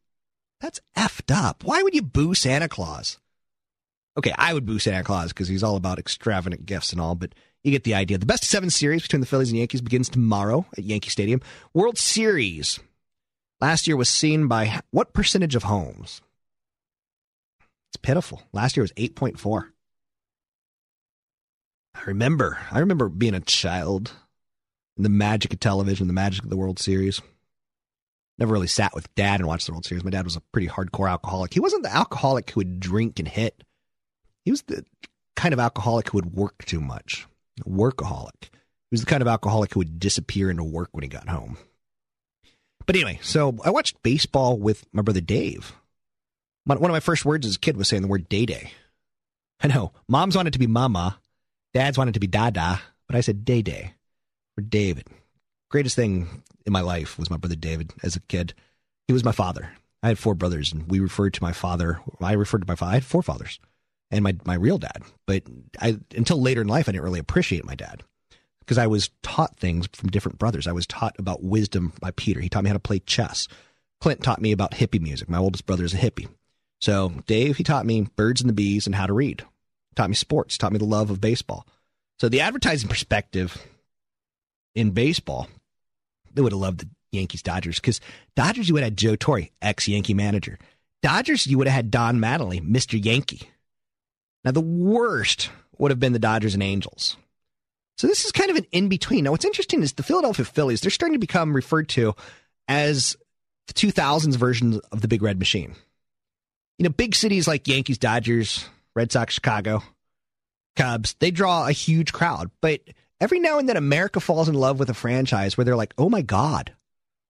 [0.62, 1.64] That's effed up.
[1.64, 3.20] Why would you boo Santa Claus?
[4.20, 7.34] Okay, I would boo Santa Claus because he's all about extravagant gifts and all, but
[7.64, 8.18] you get the idea.
[8.18, 11.40] The best seven series between the Phillies and Yankees begins tomorrow at Yankee Stadium.
[11.74, 12.82] World Series
[13.62, 16.22] last year was seen by what percentage of homes?
[17.92, 18.42] It's pitiful.
[18.52, 19.70] Last year was 8.4.
[21.96, 22.58] I remember.
[22.72, 24.12] I remember being a child
[24.98, 27.22] and the magic of television, the magic of the World Series.
[28.38, 30.04] Never really sat with dad and watched the World Series.
[30.04, 31.54] My dad was a pretty hardcore alcoholic.
[31.54, 33.64] He wasn't the alcoholic who would drink and hit.
[34.46, 34.86] He was the
[35.36, 37.28] kind of alcoholic who would work too much.
[37.68, 38.44] Workaholic.
[38.44, 41.58] He was the kind of alcoholic who would disappear into work when he got home.
[42.86, 45.74] But anyway, so I watched baseball with my brother Dave.
[46.66, 48.72] One of my first words as a kid was saying the word day day.
[49.62, 49.92] I know.
[50.08, 51.20] Moms wanted to be mama.
[51.74, 52.82] Dads wanted to be dada.
[53.08, 53.94] But I said day day
[54.56, 55.08] for David.
[55.70, 58.54] Greatest thing in my life was my brother David as a kid.
[59.08, 59.72] He was my father.
[60.02, 62.00] I had four brothers, and we referred to my father.
[62.22, 62.92] I referred to my father.
[62.92, 63.60] I had four fathers,
[64.12, 65.04] and my my real dad.
[65.26, 65.44] But
[65.80, 68.04] I until later in life, I didn't really appreciate my dad
[68.62, 70.68] because I was taught things from different brothers.
[70.68, 72.40] I was taught about wisdom by Peter.
[72.40, 73.48] He taught me how to play chess.
[74.00, 75.30] Clint taught me about hippie music.
[75.30, 76.28] My oldest brother is a hippie.
[76.80, 79.44] So Dave, he taught me birds and the bees and how to read.
[79.96, 80.58] Taught me sports.
[80.58, 81.68] Taught me the love of baseball.
[82.20, 83.58] So the advertising perspective
[84.76, 85.48] in baseball,
[86.34, 88.00] they would have loved the Yankees Dodgers because
[88.36, 90.58] Dodgers you would have had Joe Torre, ex Yankee manager.
[91.02, 93.04] Dodgers you would have had Don Mattingly, Mr.
[93.04, 93.50] Yankee.
[94.44, 97.18] Now the worst would have been the Dodgers and Angels.
[97.98, 99.26] So this is kind of an in between.
[99.26, 102.16] Now, what's interesting is the Philadelphia Phillies, they're starting to become referred to
[102.70, 103.18] as
[103.68, 105.76] the 2000s version of the Big Red Machine.
[106.78, 109.84] You know, big cities like Yankees, Dodgers, Red Sox, Chicago,
[110.78, 112.52] Cubs, they draw a huge crowd.
[112.62, 112.80] But
[113.20, 116.10] every now and then, America falls in love with a franchise where they're like, oh
[116.10, 116.74] my God,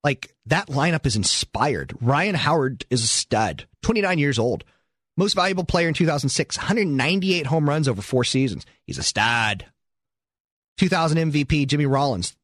[0.04, 1.94] like that lineup is inspired.
[2.00, 4.64] Ryan Howard is a stud, 29 years old.
[5.20, 8.66] Most valuable player in 2006, 198 home runs over four seasons.
[8.88, 9.66] He's a stud.
[10.78, 12.38] 2000 MVP Jimmy Rollins,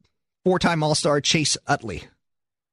[0.44, 2.04] four time All Star Chase Utley,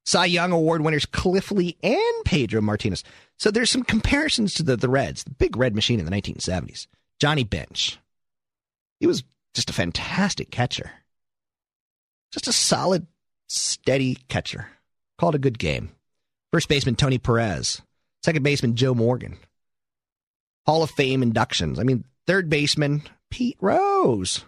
[0.05, 3.05] Cy Young Award winners Cliff Lee and Pedro Martinez.
[3.37, 6.87] So there's some comparisons to the, the Reds, the big red machine in the 1970s.
[7.21, 7.97] Johnny Bench.
[8.99, 10.91] He was just a fantastic catcher.
[12.33, 13.07] Just a solid,
[13.47, 14.67] steady catcher.
[15.17, 15.91] Called a good game.
[16.51, 17.81] First baseman Tony Perez.
[18.21, 19.37] Second baseman Joe Morgan.
[20.65, 21.79] Hall of Fame inductions.
[21.79, 24.45] I mean, third baseman Pete Rose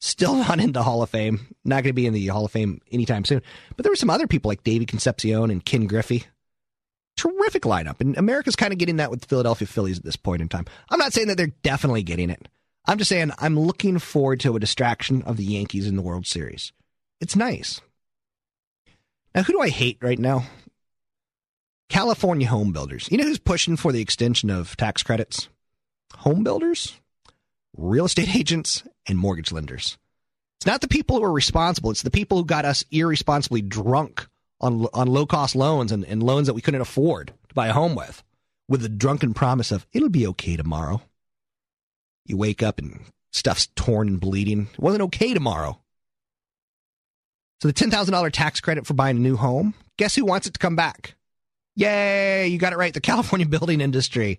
[0.00, 1.54] still not in the Hall of Fame.
[1.64, 3.42] Not going to be in the Hall of Fame anytime soon.
[3.76, 6.24] But there were some other people like Davey Concepcion and Ken Griffey.
[7.16, 8.00] Terrific lineup.
[8.00, 10.66] And America's kind of getting that with the Philadelphia Phillies at this point in time.
[10.88, 12.48] I'm not saying that they're definitely getting it.
[12.86, 16.26] I'm just saying I'm looking forward to a distraction of the Yankees in the World
[16.26, 16.72] Series.
[17.20, 17.80] It's nice.
[19.34, 20.44] Now, who do I hate right now?
[21.90, 23.08] California home builders.
[23.10, 25.48] You know who's pushing for the extension of tax credits?
[26.18, 26.98] Home builders,
[27.76, 29.98] real estate agents, and mortgage lenders.
[30.58, 31.90] It's not the people who are responsible.
[31.90, 34.26] It's the people who got us irresponsibly drunk
[34.60, 37.72] on on low cost loans and, and loans that we couldn't afford to buy a
[37.72, 38.22] home with,
[38.68, 41.02] with the drunken promise of it'll be okay tomorrow.
[42.26, 43.00] You wake up and
[43.32, 44.68] stuff's torn and bleeding.
[44.72, 45.80] It wasn't okay tomorrow.
[47.62, 49.74] So the ten thousand dollar tax credit for buying a new home.
[49.96, 51.14] Guess who wants it to come back?
[51.80, 52.46] Yay!
[52.48, 52.92] You got it right.
[52.92, 54.38] The California building industry.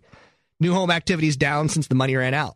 [0.60, 2.56] New home activities down since the money ran out.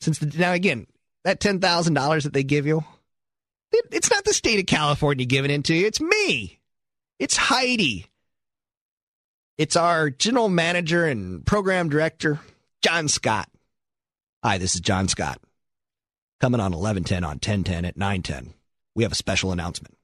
[0.00, 0.86] Since the, now again,
[1.24, 2.82] that ten thousand dollars that they give you,
[3.72, 5.86] it, it's not the state of California giving it to you.
[5.86, 6.60] It's me.
[7.18, 8.06] It's Heidi.
[9.58, 12.40] It's our general manager and program director,
[12.82, 13.50] John Scott.
[14.42, 15.38] Hi, this is John Scott.
[16.40, 18.54] Coming on eleven ten on ten ten at nine ten.
[18.94, 19.94] We have a special announcement.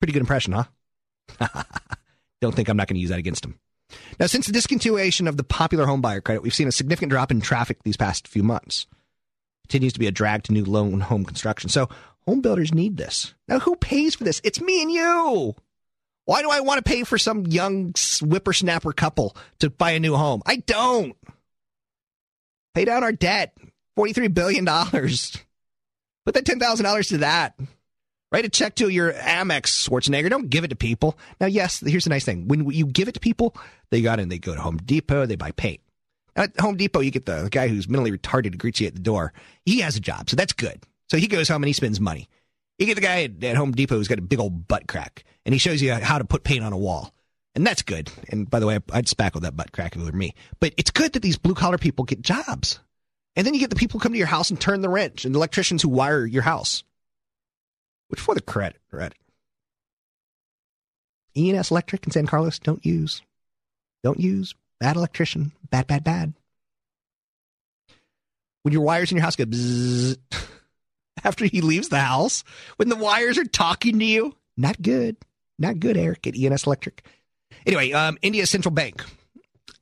[0.00, 1.62] Pretty good impression, huh?
[2.40, 3.58] Don't think I'm not going to use that against him.
[4.18, 7.30] Now, since the discontinuation of the popular home buyer credit, we've seen a significant drop
[7.30, 8.86] in traffic these past few months.
[9.64, 11.70] It continues to be a drag to new loan home construction.
[11.70, 11.88] So
[12.26, 13.34] home builders need this.
[13.48, 14.40] Now, who pays for this?
[14.44, 15.54] It's me and you.
[16.26, 17.92] Why do I want to pay for some young
[18.22, 20.42] whippersnapper couple to buy a new home?
[20.46, 21.16] I don't.
[22.74, 23.56] Pay down our debt.
[23.98, 24.64] $43 billion.
[24.64, 27.54] Put that ten thousand dollars to that.
[28.34, 30.28] Write a check to your Amex Schwarzenegger.
[30.28, 31.16] Don't give it to people.
[31.40, 33.56] Now, yes, here's the nice thing: when you give it to people,
[33.90, 34.28] they got in.
[34.28, 35.24] They go to Home Depot.
[35.24, 35.78] They buy paint.
[36.34, 39.00] At Home Depot, you get the guy who's mentally retarded to greet you at the
[39.00, 39.32] door.
[39.64, 40.82] He has a job, so that's good.
[41.08, 42.28] So he goes home and he spends money.
[42.76, 45.52] You get the guy at, Home Depot who's got a big old butt crack, and
[45.52, 47.14] he shows you how to put paint on a wall.
[47.54, 48.10] And that's good.
[48.30, 50.34] And by the way, I'd spackle that butt crack if it were me.
[50.58, 52.80] But it's good that these blue collar people get jobs.
[53.36, 55.24] And then you get the people who come to your house and turn the wrench,
[55.24, 56.82] and electricians who wire your house.
[58.14, 59.18] Which for the credit, credit.
[61.34, 63.22] ENS Electric in San Carlos, don't use.
[64.04, 64.54] Don't use.
[64.78, 65.50] Bad electrician.
[65.68, 66.32] Bad, bad, bad.
[68.62, 70.16] When your wires in your house go bzzz
[71.24, 72.44] after he leaves the house,
[72.76, 75.16] when the wires are talking to you, not good.
[75.58, 77.04] Not good, Eric, at ENS Electric.
[77.66, 79.04] Anyway, um, India's central bank,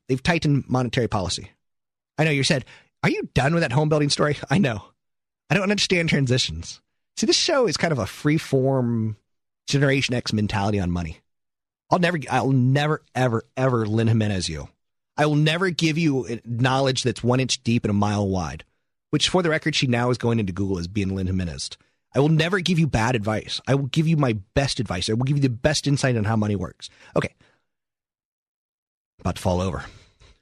[0.09, 1.51] they've tightened monetary policy.
[2.17, 2.65] I know you said,
[3.03, 4.39] are you done with that home building story?
[4.49, 4.83] I know.
[5.51, 6.81] I don't understand transitions.
[7.17, 9.17] See, this show is kind of a free form
[9.67, 11.19] Generation X mentality on money.
[11.91, 14.69] I'll never, I'll never, ever, ever Lynn Jimenez you.
[15.17, 18.65] I will never give you knowledge that's one inch deep and a mile wide,
[19.11, 21.71] which for the record, she now is going into Google as being Lynn Jimenez.
[22.15, 23.61] I will never give you bad advice.
[23.67, 25.09] I will give you my best advice.
[25.09, 26.89] I will give you the best insight on how money works.
[27.17, 27.35] Okay.
[29.21, 29.85] About to fall over.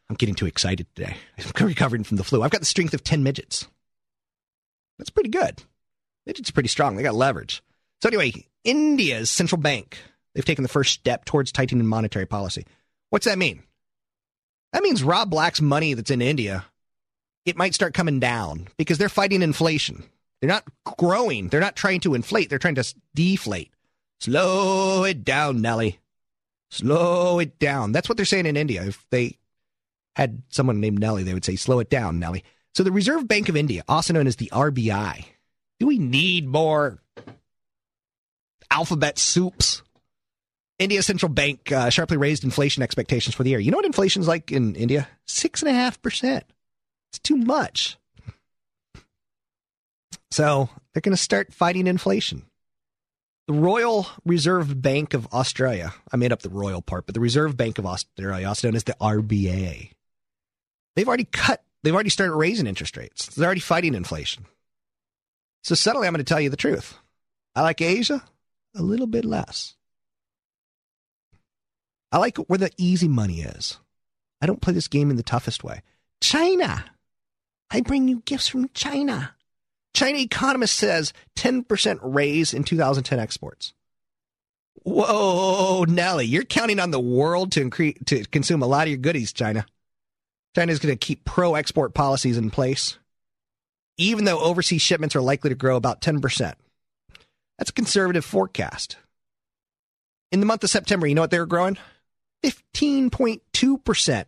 [0.09, 1.17] I'm getting too excited today.
[1.57, 2.43] I'm recovering from the flu.
[2.43, 3.69] I've got the strength of 10 midgets.
[4.99, 5.63] That's pretty good.
[6.39, 6.97] Are pretty strong.
[6.97, 7.63] They got leverage.
[8.03, 8.33] So, anyway,
[8.65, 9.99] India's central bank,
[10.35, 12.67] they've taken the first step towards tightening monetary policy.
[13.11, 13.63] What's that mean?
[14.73, 16.65] That means Rob Black's money that's in India,
[17.45, 20.05] it might start coming down because they're fighting inflation.
[20.41, 20.65] They're not
[20.97, 21.49] growing.
[21.49, 22.49] They're not trying to inflate.
[22.49, 23.73] They're trying to deflate.
[24.21, 25.99] Slow it down, Nelly.
[26.71, 27.93] Slow it down.
[27.93, 28.85] That's what they're saying in India.
[28.85, 29.39] If they
[30.17, 32.45] had someone named Nelly, they would say, slow it down, Nelly.
[32.75, 35.25] So the Reserve Bank of India, also known as the RBI,
[35.81, 37.03] do we need more
[38.71, 39.83] alphabet soups?
[40.79, 43.59] India Central Bank uh, sharply raised inflation expectations for the year.
[43.59, 45.09] You know what inflation's like in India?
[45.27, 46.45] Six and a half percent.
[47.11, 47.99] It's too much.
[50.31, 52.45] So they're going to start fighting inflation.
[53.47, 57.57] The Royal Reserve Bank of Australia, I made up the royal part, but the Reserve
[57.57, 59.91] Bank of Australia, also known as the RBA,
[60.95, 63.27] they've already cut, they've already started raising interest rates.
[63.27, 64.47] They're already fighting inflation.
[65.63, 66.97] So suddenly I'm going to tell you the truth.
[67.55, 68.23] I like Asia
[68.75, 69.75] a little bit less.
[72.13, 73.79] I like where the easy money is.
[74.41, 75.83] I don't play this game in the toughest way.
[76.21, 76.85] China.
[77.71, 79.35] I bring you gifts from China.
[79.95, 83.75] China economist says 10% raise in 2010 exports.
[84.83, 88.99] Whoa, Nelly, you're counting on the world to increase to consume a lot of your
[88.99, 89.67] goodies, China.
[90.55, 92.99] China's going to keep pro export policies in place,
[94.01, 96.55] even though overseas shipments are likely to grow about 10%.
[97.59, 98.97] That's a conservative forecast.
[100.33, 101.77] In the month of September, you know what they were growing?
[102.43, 104.25] 15.2%.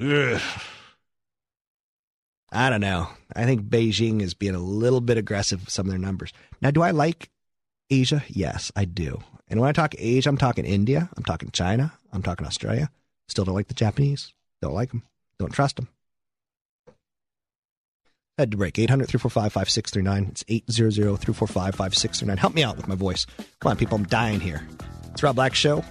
[0.00, 0.40] Ugh.
[2.54, 3.08] I don't know.
[3.34, 6.34] I think Beijing is being a little bit aggressive with some of their numbers.
[6.60, 7.30] Now, do I like
[7.88, 8.22] Asia?
[8.28, 9.22] Yes, I do.
[9.48, 12.90] And when I talk Asia, I'm talking India, I'm talking China, I'm talking Australia.
[13.28, 14.34] Still don't like the Japanese.
[14.60, 15.04] Don't like them.
[15.38, 15.88] Don't trust them.
[18.38, 20.28] Head to break 800 345 5639.
[20.30, 22.36] It's 800 345 5639.
[22.38, 23.26] Help me out with my voice.
[23.60, 23.96] Come on, people.
[23.96, 24.66] I'm dying here.
[25.10, 25.84] It's Rob Black Show,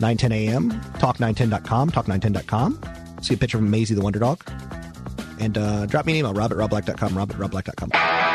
[0.00, 0.72] 910 a.m.
[0.98, 1.90] Talk910.com.
[1.90, 2.80] Talk910.com.
[3.22, 4.44] See a picture of Maisie the Wonder Dog.
[5.40, 8.33] And uh, drop me an email, rob at robblack.com, rob at robblack.com.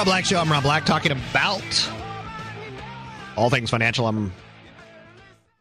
[0.00, 0.40] Rob Black Show.
[0.40, 1.90] I'm Rob Black talking about
[3.36, 4.08] all things financial.
[4.08, 4.32] I'm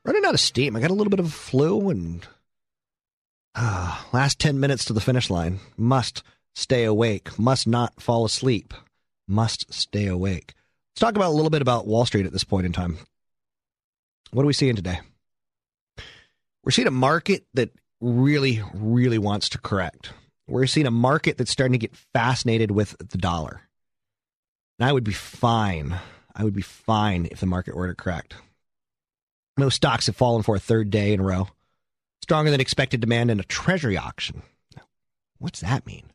[0.06, 0.78] running out of steam.
[0.78, 2.26] I got a little bit of flu and
[3.54, 5.60] uh, last 10 minutes to the finish line.
[5.76, 6.24] Must
[6.56, 7.38] stay awake.
[7.38, 8.74] Must not fall asleep.
[9.28, 10.54] Must stay awake.
[10.94, 12.98] Let's talk about a little bit about Wall Street at this point in time.
[14.32, 15.02] What are we seeing today?
[16.64, 20.14] We're seeing a market that really, really wants to correct.
[20.48, 23.64] We're seeing a market that's starting to get fascinated with the dollar.
[24.80, 26.00] And I would be fine.
[26.34, 28.36] I would be fine if the market were to correct.
[29.58, 31.50] Most stocks have fallen for a third day in a row.
[32.22, 34.42] Stronger than expected demand in a treasury auction.
[35.38, 36.06] What's that mean?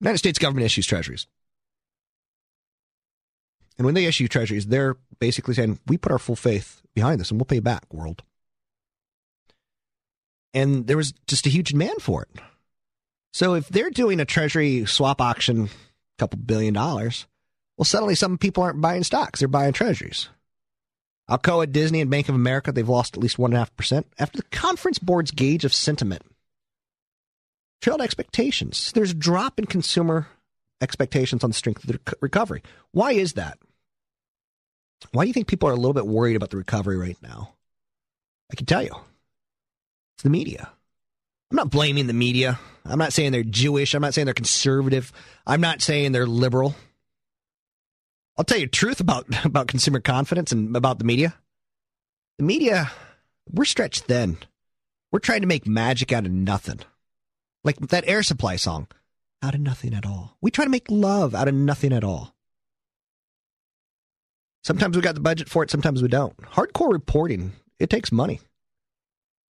[0.00, 1.26] United States government issues treasuries.
[3.76, 7.30] And when they issue treasuries, they're basically saying, we put our full faith behind this
[7.30, 8.22] and we'll pay back, world.
[10.54, 12.40] And there was just a huge demand for it.
[13.32, 15.68] So if they're doing a treasury swap auction,
[16.18, 17.26] couple billion dollars,
[17.76, 20.28] well, suddenly some people aren't buying stocks, they're buying treasuries.
[21.30, 25.30] Alcoa, Disney, and Bank of America, they've lost at least 1.5% after the conference board's
[25.30, 26.22] gauge of sentiment
[27.80, 28.92] trailed expectations.
[28.92, 30.28] There's a drop in consumer
[30.80, 32.62] expectations on the strength of the recovery.
[32.92, 33.58] Why is that?
[35.12, 37.54] Why do you think people are a little bit worried about the recovery right now?
[38.50, 38.94] I can tell you.
[40.16, 40.70] It's the media.
[41.50, 42.58] I'm not blaming the media.
[42.84, 43.94] I'm not saying they're Jewish.
[43.94, 45.12] I'm not saying they're conservative.
[45.46, 46.74] I'm not saying they're liberal.
[48.36, 51.34] I'll tell you the truth about, about consumer confidence and about the media.
[52.38, 52.90] The media,
[53.50, 54.38] we're stretched thin.
[55.10, 56.80] We're trying to make magic out of nothing.
[57.64, 58.86] Like that air supply song,
[59.42, 60.36] out of nothing at all.
[60.40, 62.34] We try to make love out of nothing at all.
[64.64, 66.36] Sometimes we got the budget for it, sometimes we don't.
[66.38, 68.40] Hardcore reporting, it takes money.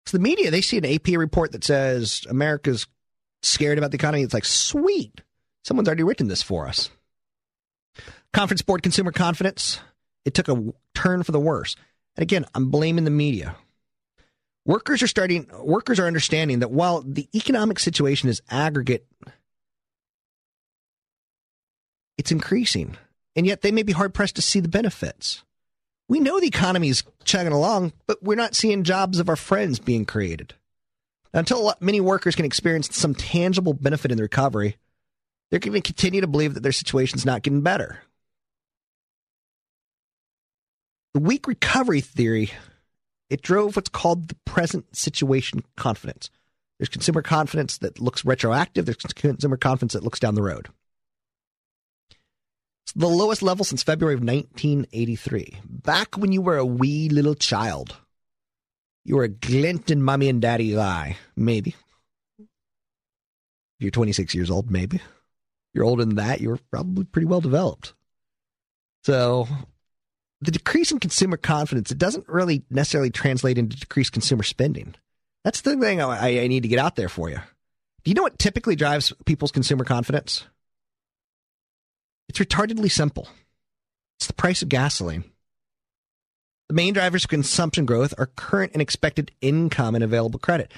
[0.06, 2.86] So the media, they see an AP report that says America's
[3.42, 4.22] scared about the economy.
[4.22, 5.20] It's like, sweet,
[5.64, 6.90] someone's already written this for us.
[8.32, 9.80] Conference Board Consumer Confidence,
[10.24, 11.76] it took a turn for the worse.
[12.16, 13.56] And again, I'm blaming the media.
[14.64, 19.06] Workers are starting workers are understanding that while the economic situation is aggregate
[22.18, 22.96] it's increasing.
[23.34, 25.42] And yet they may be hard pressed to see the benefits.
[26.08, 29.78] We know the economy is chugging along, but we're not seeing jobs of our friends
[29.78, 30.54] being created.
[31.32, 34.76] Until many workers can experience some tangible benefit in the recovery,
[35.50, 37.98] they're going to continue to believe that their situation's not getting better.
[41.14, 42.52] The weak recovery theory,
[43.28, 46.30] it drove what's called the present situation confidence.
[46.78, 50.68] There's consumer confidence that looks retroactive, there's consumer confidence that looks down the road.
[52.94, 55.58] The lowest level since February of 1983.
[55.64, 57.96] Back when you were a wee little child.
[59.04, 61.16] You were a glint in mommy and daddy's eye.
[61.36, 61.74] Maybe.
[62.38, 62.46] If
[63.80, 65.00] You're 26 years old, maybe.
[65.74, 67.92] You're older than that, you're probably pretty well developed.
[69.04, 69.46] So
[70.40, 74.94] the decrease in consumer confidence, it doesn't really necessarily translate into decreased consumer spending.
[75.44, 77.36] That's the thing I, I need to get out there for you.
[78.04, 80.46] Do you know what typically drives people's consumer confidence?
[82.28, 83.28] It's retardedly simple.
[84.18, 85.24] It's the price of gasoline.
[86.68, 90.72] The main drivers of consumption growth are current and expected income and available credit.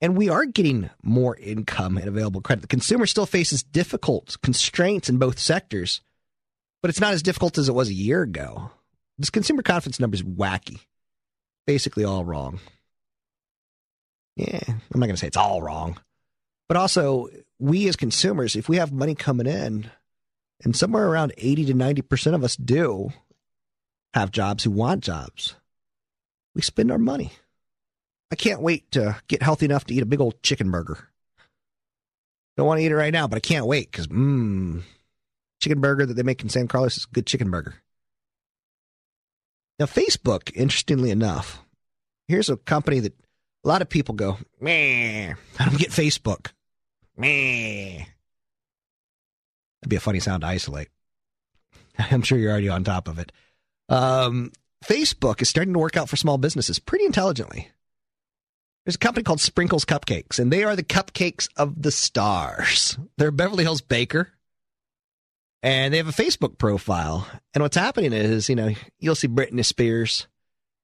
[0.00, 2.62] And we are getting more income and available credit.
[2.62, 6.00] The consumer still faces difficult constraints in both sectors,
[6.82, 8.70] but it's not as difficult as it was a year ago.
[9.18, 10.80] This consumer confidence number is wacky.
[11.66, 12.58] Basically, all wrong.
[14.36, 16.00] Yeah, I'm not going to say it's all wrong.
[16.66, 17.28] But also,
[17.58, 19.90] we as consumers, if we have money coming in,
[20.62, 23.12] and somewhere around 80 to 90% of us do
[24.14, 25.54] have jobs who want jobs.
[26.54, 27.32] We spend our money.
[28.30, 31.08] I can't wait to get healthy enough to eat a big old chicken burger.
[32.56, 34.82] Don't want to eat it right now, but I can't wait because, mmm,
[35.60, 37.74] chicken burger that they make in San Carlos is a good chicken burger.
[39.78, 41.64] Now, Facebook, interestingly enough,
[42.28, 43.14] here's a company that
[43.64, 46.48] a lot of people go, meh, I don't get Facebook.
[47.16, 48.04] Meh.
[49.80, 50.88] That'd be a funny sound to isolate.
[51.98, 53.32] I'm sure you're already on top of it.
[53.88, 54.52] Um,
[54.84, 57.70] Facebook is starting to work out for small businesses pretty intelligently.
[58.84, 62.98] There's a company called Sprinkles Cupcakes, and they are the cupcakes of the stars.
[63.18, 64.30] They're Beverly Hills baker,
[65.62, 67.26] and they have a Facebook profile.
[67.52, 70.26] And what's happening is, you know, you'll see Britney Spears,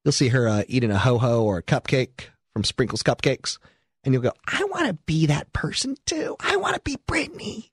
[0.04, 3.58] you'll see her uh, eating a ho ho or a cupcake from Sprinkles Cupcakes,
[4.04, 6.36] and you'll go, I want to be that person too.
[6.40, 7.70] I want to be Britney.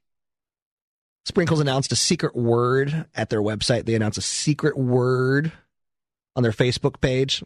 [1.25, 3.85] Sprinkles announced a secret word at their website.
[3.85, 5.51] They announced a secret word
[6.35, 7.43] on their Facebook page.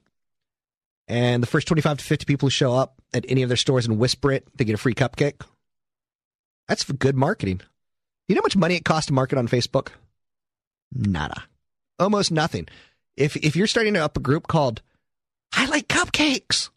[1.07, 3.86] And the first 25 to 50 people who show up at any of their stores
[3.86, 5.41] and whisper it, they get a free cupcake.
[6.67, 7.61] That's good marketing.
[8.28, 9.89] You know how much money it costs to market on Facebook?
[10.91, 11.43] Nada.
[11.99, 12.67] Almost nothing.
[13.15, 14.82] If if you're starting up a group called
[15.53, 16.69] I like cupcakes,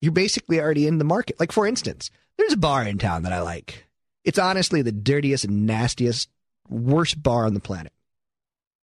[0.00, 1.38] you're basically already in the market.
[1.40, 3.86] Like for instance, there's a bar in town that I like.
[4.24, 6.28] It's honestly the dirtiest nastiest,
[6.68, 7.92] worst bar on the planet.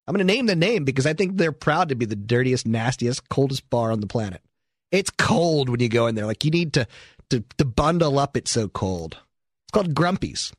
[0.06, 2.66] I'm going to name the name because I think they're proud to be the dirtiest,
[2.66, 4.40] nastiest, coldest bar on the planet.
[4.90, 6.26] It's cold when you go in there.
[6.26, 6.86] Like you need to,
[7.30, 8.36] to, to bundle up.
[8.36, 9.18] It's so cold.
[9.64, 10.52] It's called Grumpy's.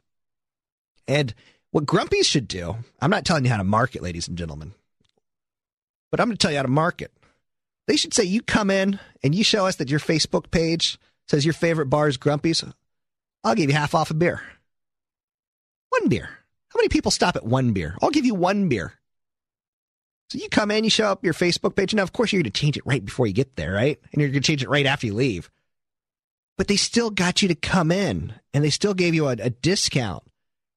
[1.07, 1.33] And
[1.71, 4.73] what Grumpy's should do, I'm not telling you how to market, ladies and gentlemen,
[6.11, 7.11] but I'm going to tell you how to market.
[7.87, 11.43] They should say you come in and you show us that your Facebook page says
[11.43, 12.63] your favorite bar is Grumpy's.
[13.43, 14.43] I'll give you half off a beer.
[15.99, 16.29] One beer.
[16.69, 17.97] How many people stop at one beer?
[18.01, 18.93] I'll give you one beer.
[20.29, 21.93] So you come in, you show up your Facebook page.
[21.93, 23.99] Now, of course, you're going to change it right before you get there, right?
[24.13, 25.49] And you're going to change it right after you leave.
[26.57, 29.49] But they still got you to come in and they still gave you a, a
[29.49, 30.23] discount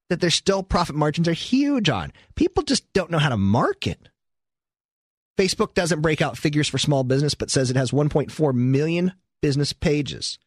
[0.09, 2.13] that their still profit margins are huge on.
[2.35, 4.09] People just don't know how to market.
[5.39, 9.73] Facebook doesn't break out figures for small business, but says it has 1.4 million business
[9.73, 10.39] pages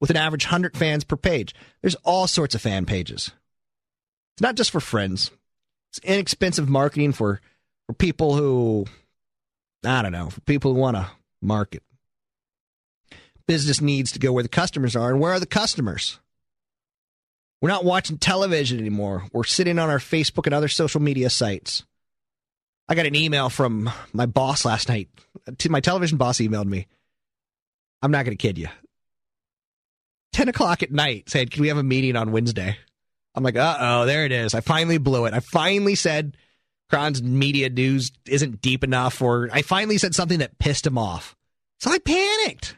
[0.00, 1.54] with an average 100 fans per page.
[1.80, 3.32] There's all sorts of fan pages.
[4.38, 5.32] It's not just for friends.
[5.90, 7.40] It's inexpensive marketing for,
[7.88, 8.86] for people who,
[9.84, 11.10] I don't know, for people who want to
[11.42, 11.82] market.
[13.48, 15.10] Business needs to go where the customers are.
[15.10, 16.20] And where are the customers?
[17.60, 19.24] We're not watching television anymore.
[19.32, 21.84] We're sitting on our Facebook and other social media sites.
[22.88, 25.08] I got an email from my boss last night.
[25.68, 26.86] My television boss emailed me.
[28.02, 28.68] I'm not going to kid you.
[30.32, 32.76] 10 o'clock at night said, Can we have a meeting on Wednesday?
[33.34, 34.54] I'm like, Uh oh, there it is.
[34.54, 35.34] I finally blew it.
[35.34, 36.36] I finally said
[36.90, 41.36] Kron's media news isn't deep enough, or I finally said something that pissed him off.
[41.80, 42.76] So I panicked.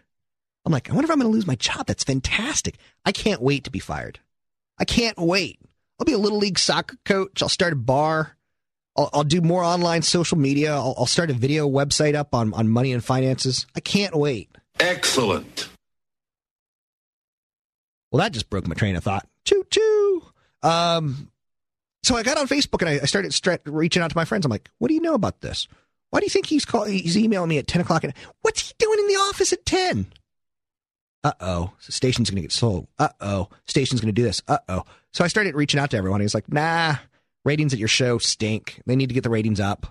[0.66, 1.86] I'm like, I wonder if I'm going to lose my job.
[1.86, 2.76] That's fantastic.
[3.04, 4.18] I can't wait to be fired.
[4.78, 5.58] I can't wait.
[5.98, 7.42] I'll be a little league soccer coach.
[7.42, 8.36] I'll start a bar.
[8.96, 10.74] I'll, I'll do more online social media.
[10.74, 13.66] I'll, I'll start a video website up on, on money and finances.
[13.74, 14.50] I can't wait.
[14.78, 15.68] Excellent.
[18.10, 19.26] Well, that just broke my train of thought.
[19.44, 20.24] Choo choo.
[20.62, 21.30] Um,
[22.02, 24.44] so I got on Facebook and I, started stre- reaching out to my friends.
[24.44, 25.68] I'm like, what do you know about this?
[26.10, 28.04] Why do you think he's call- he's emailing me at 10 o'clock?
[28.04, 30.06] And what's he doing in the office at 10?
[31.22, 32.86] Uh oh, station's going to get sold.
[32.98, 34.42] Uh oh, station's to do this.
[34.48, 34.84] Uh oh.
[35.12, 36.22] So I started reaching out to everyone.
[36.22, 36.96] He's like, nah,
[37.44, 38.80] ratings at your show stink.
[38.86, 39.86] They need to get the ratings up.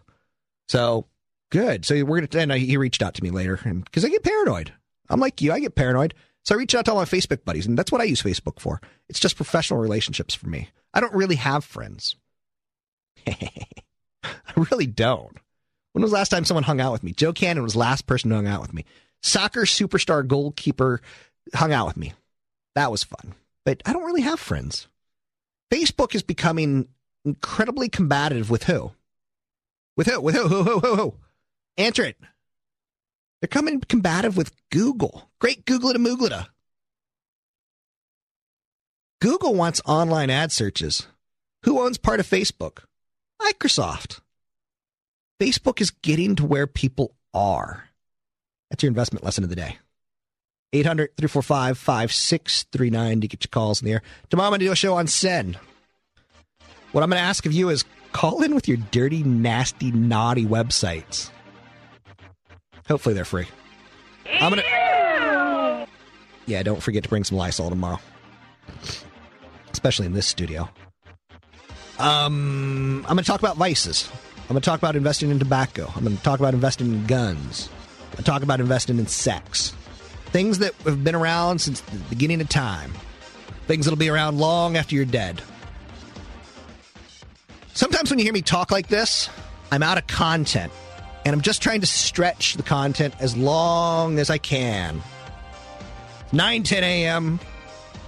[0.69, 1.05] So
[1.51, 1.85] good.
[1.85, 4.73] So we're to, and he reached out to me later and because I get paranoid.
[5.07, 6.15] I'm like you, I get paranoid.
[6.49, 8.59] So I reached out to all my Facebook buddies, and that's what I use Facebook
[8.59, 8.81] for.
[9.07, 10.69] It's just professional relationships for me.
[10.95, 12.15] I don't really have friends.
[13.27, 13.35] I
[14.55, 15.37] really don't.
[15.91, 17.11] When was last time someone hung out with me?
[17.11, 18.83] Joe Cannon was the last person who hung out with me.
[19.21, 21.01] Soccer superstar goalkeeper
[21.53, 22.13] hung out with me.
[22.73, 23.35] That was fun.
[23.63, 24.87] But I don't really have friends.
[25.71, 26.87] Facebook is becoming
[27.25, 28.93] incredibly combative with who?
[29.95, 30.19] With who?
[30.19, 30.47] With who?
[30.47, 30.63] Who?
[30.63, 30.79] Who?
[30.79, 30.95] Who?
[30.95, 31.13] Who?
[31.77, 32.17] Answer it.
[33.41, 35.29] They're coming combative with Google.
[35.39, 36.47] Great Googleta.
[39.21, 41.07] Google wants online ad searches.
[41.63, 42.79] Who owns part of Facebook?
[43.41, 44.19] Microsoft.
[45.41, 47.85] Facebook is getting to where people are.
[48.69, 49.77] That's your investment lesson of the day.
[50.71, 54.01] 800 345 5639 to get your calls in the air.
[54.29, 55.57] Tomorrow I'm going to do a show on Sen.
[56.91, 60.45] What I'm going to ask of you is call in with your dirty, nasty, naughty
[60.45, 61.31] websites.
[62.87, 63.47] Hopefully they're free.
[64.39, 65.87] I'm to.
[66.45, 67.99] Yeah, don't forget to bring some Lysol tomorrow,
[69.71, 70.69] especially in this studio.
[71.99, 74.09] Um, I'm to talk about vices.
[74.49, 75.91] I'm to talk about investing in tobacco.
[75.95, 77.69] I'm to talk about investing in guns.
[78.13, 79.75] To talk about investing in sex.
[80.27, 82.91] Things that have been around since the beginning of time.
[83.67, 85.41] Things that'll be around long after you're dead.
[87.73, 89.29] Sometimes when you hear me talk like this,
[89.71, 90.71] I'm out of content.
[91.29, 94.99] And I'm just trying to stretch the content as long as I can.
[96.31, 97.39] 9 10 a.m.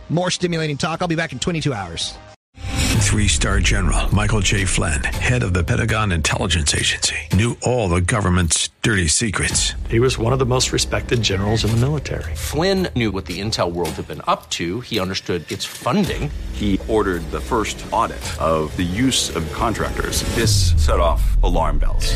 [0.10, 1.04] More stimulating talk.
[1.04, 2.18] I'll be back in 22 hours.
[2.58, 4.66] Three star general Michael J.
[4.66, 9.74] Flynn, head of the Pentagon Intelligence Agency, knew all the government's dirty secrets.
[9.88, 12.34] He was one of the most respected generals in the military.
[12.36, 14.82] Flynn knew what the intel world had been up to.
[14.82, 16.32] He understood its funding.
[16.54, 20.24] He ordered the first audit of the use of contractors.
[20.36, 22.16] This set off alarm bells.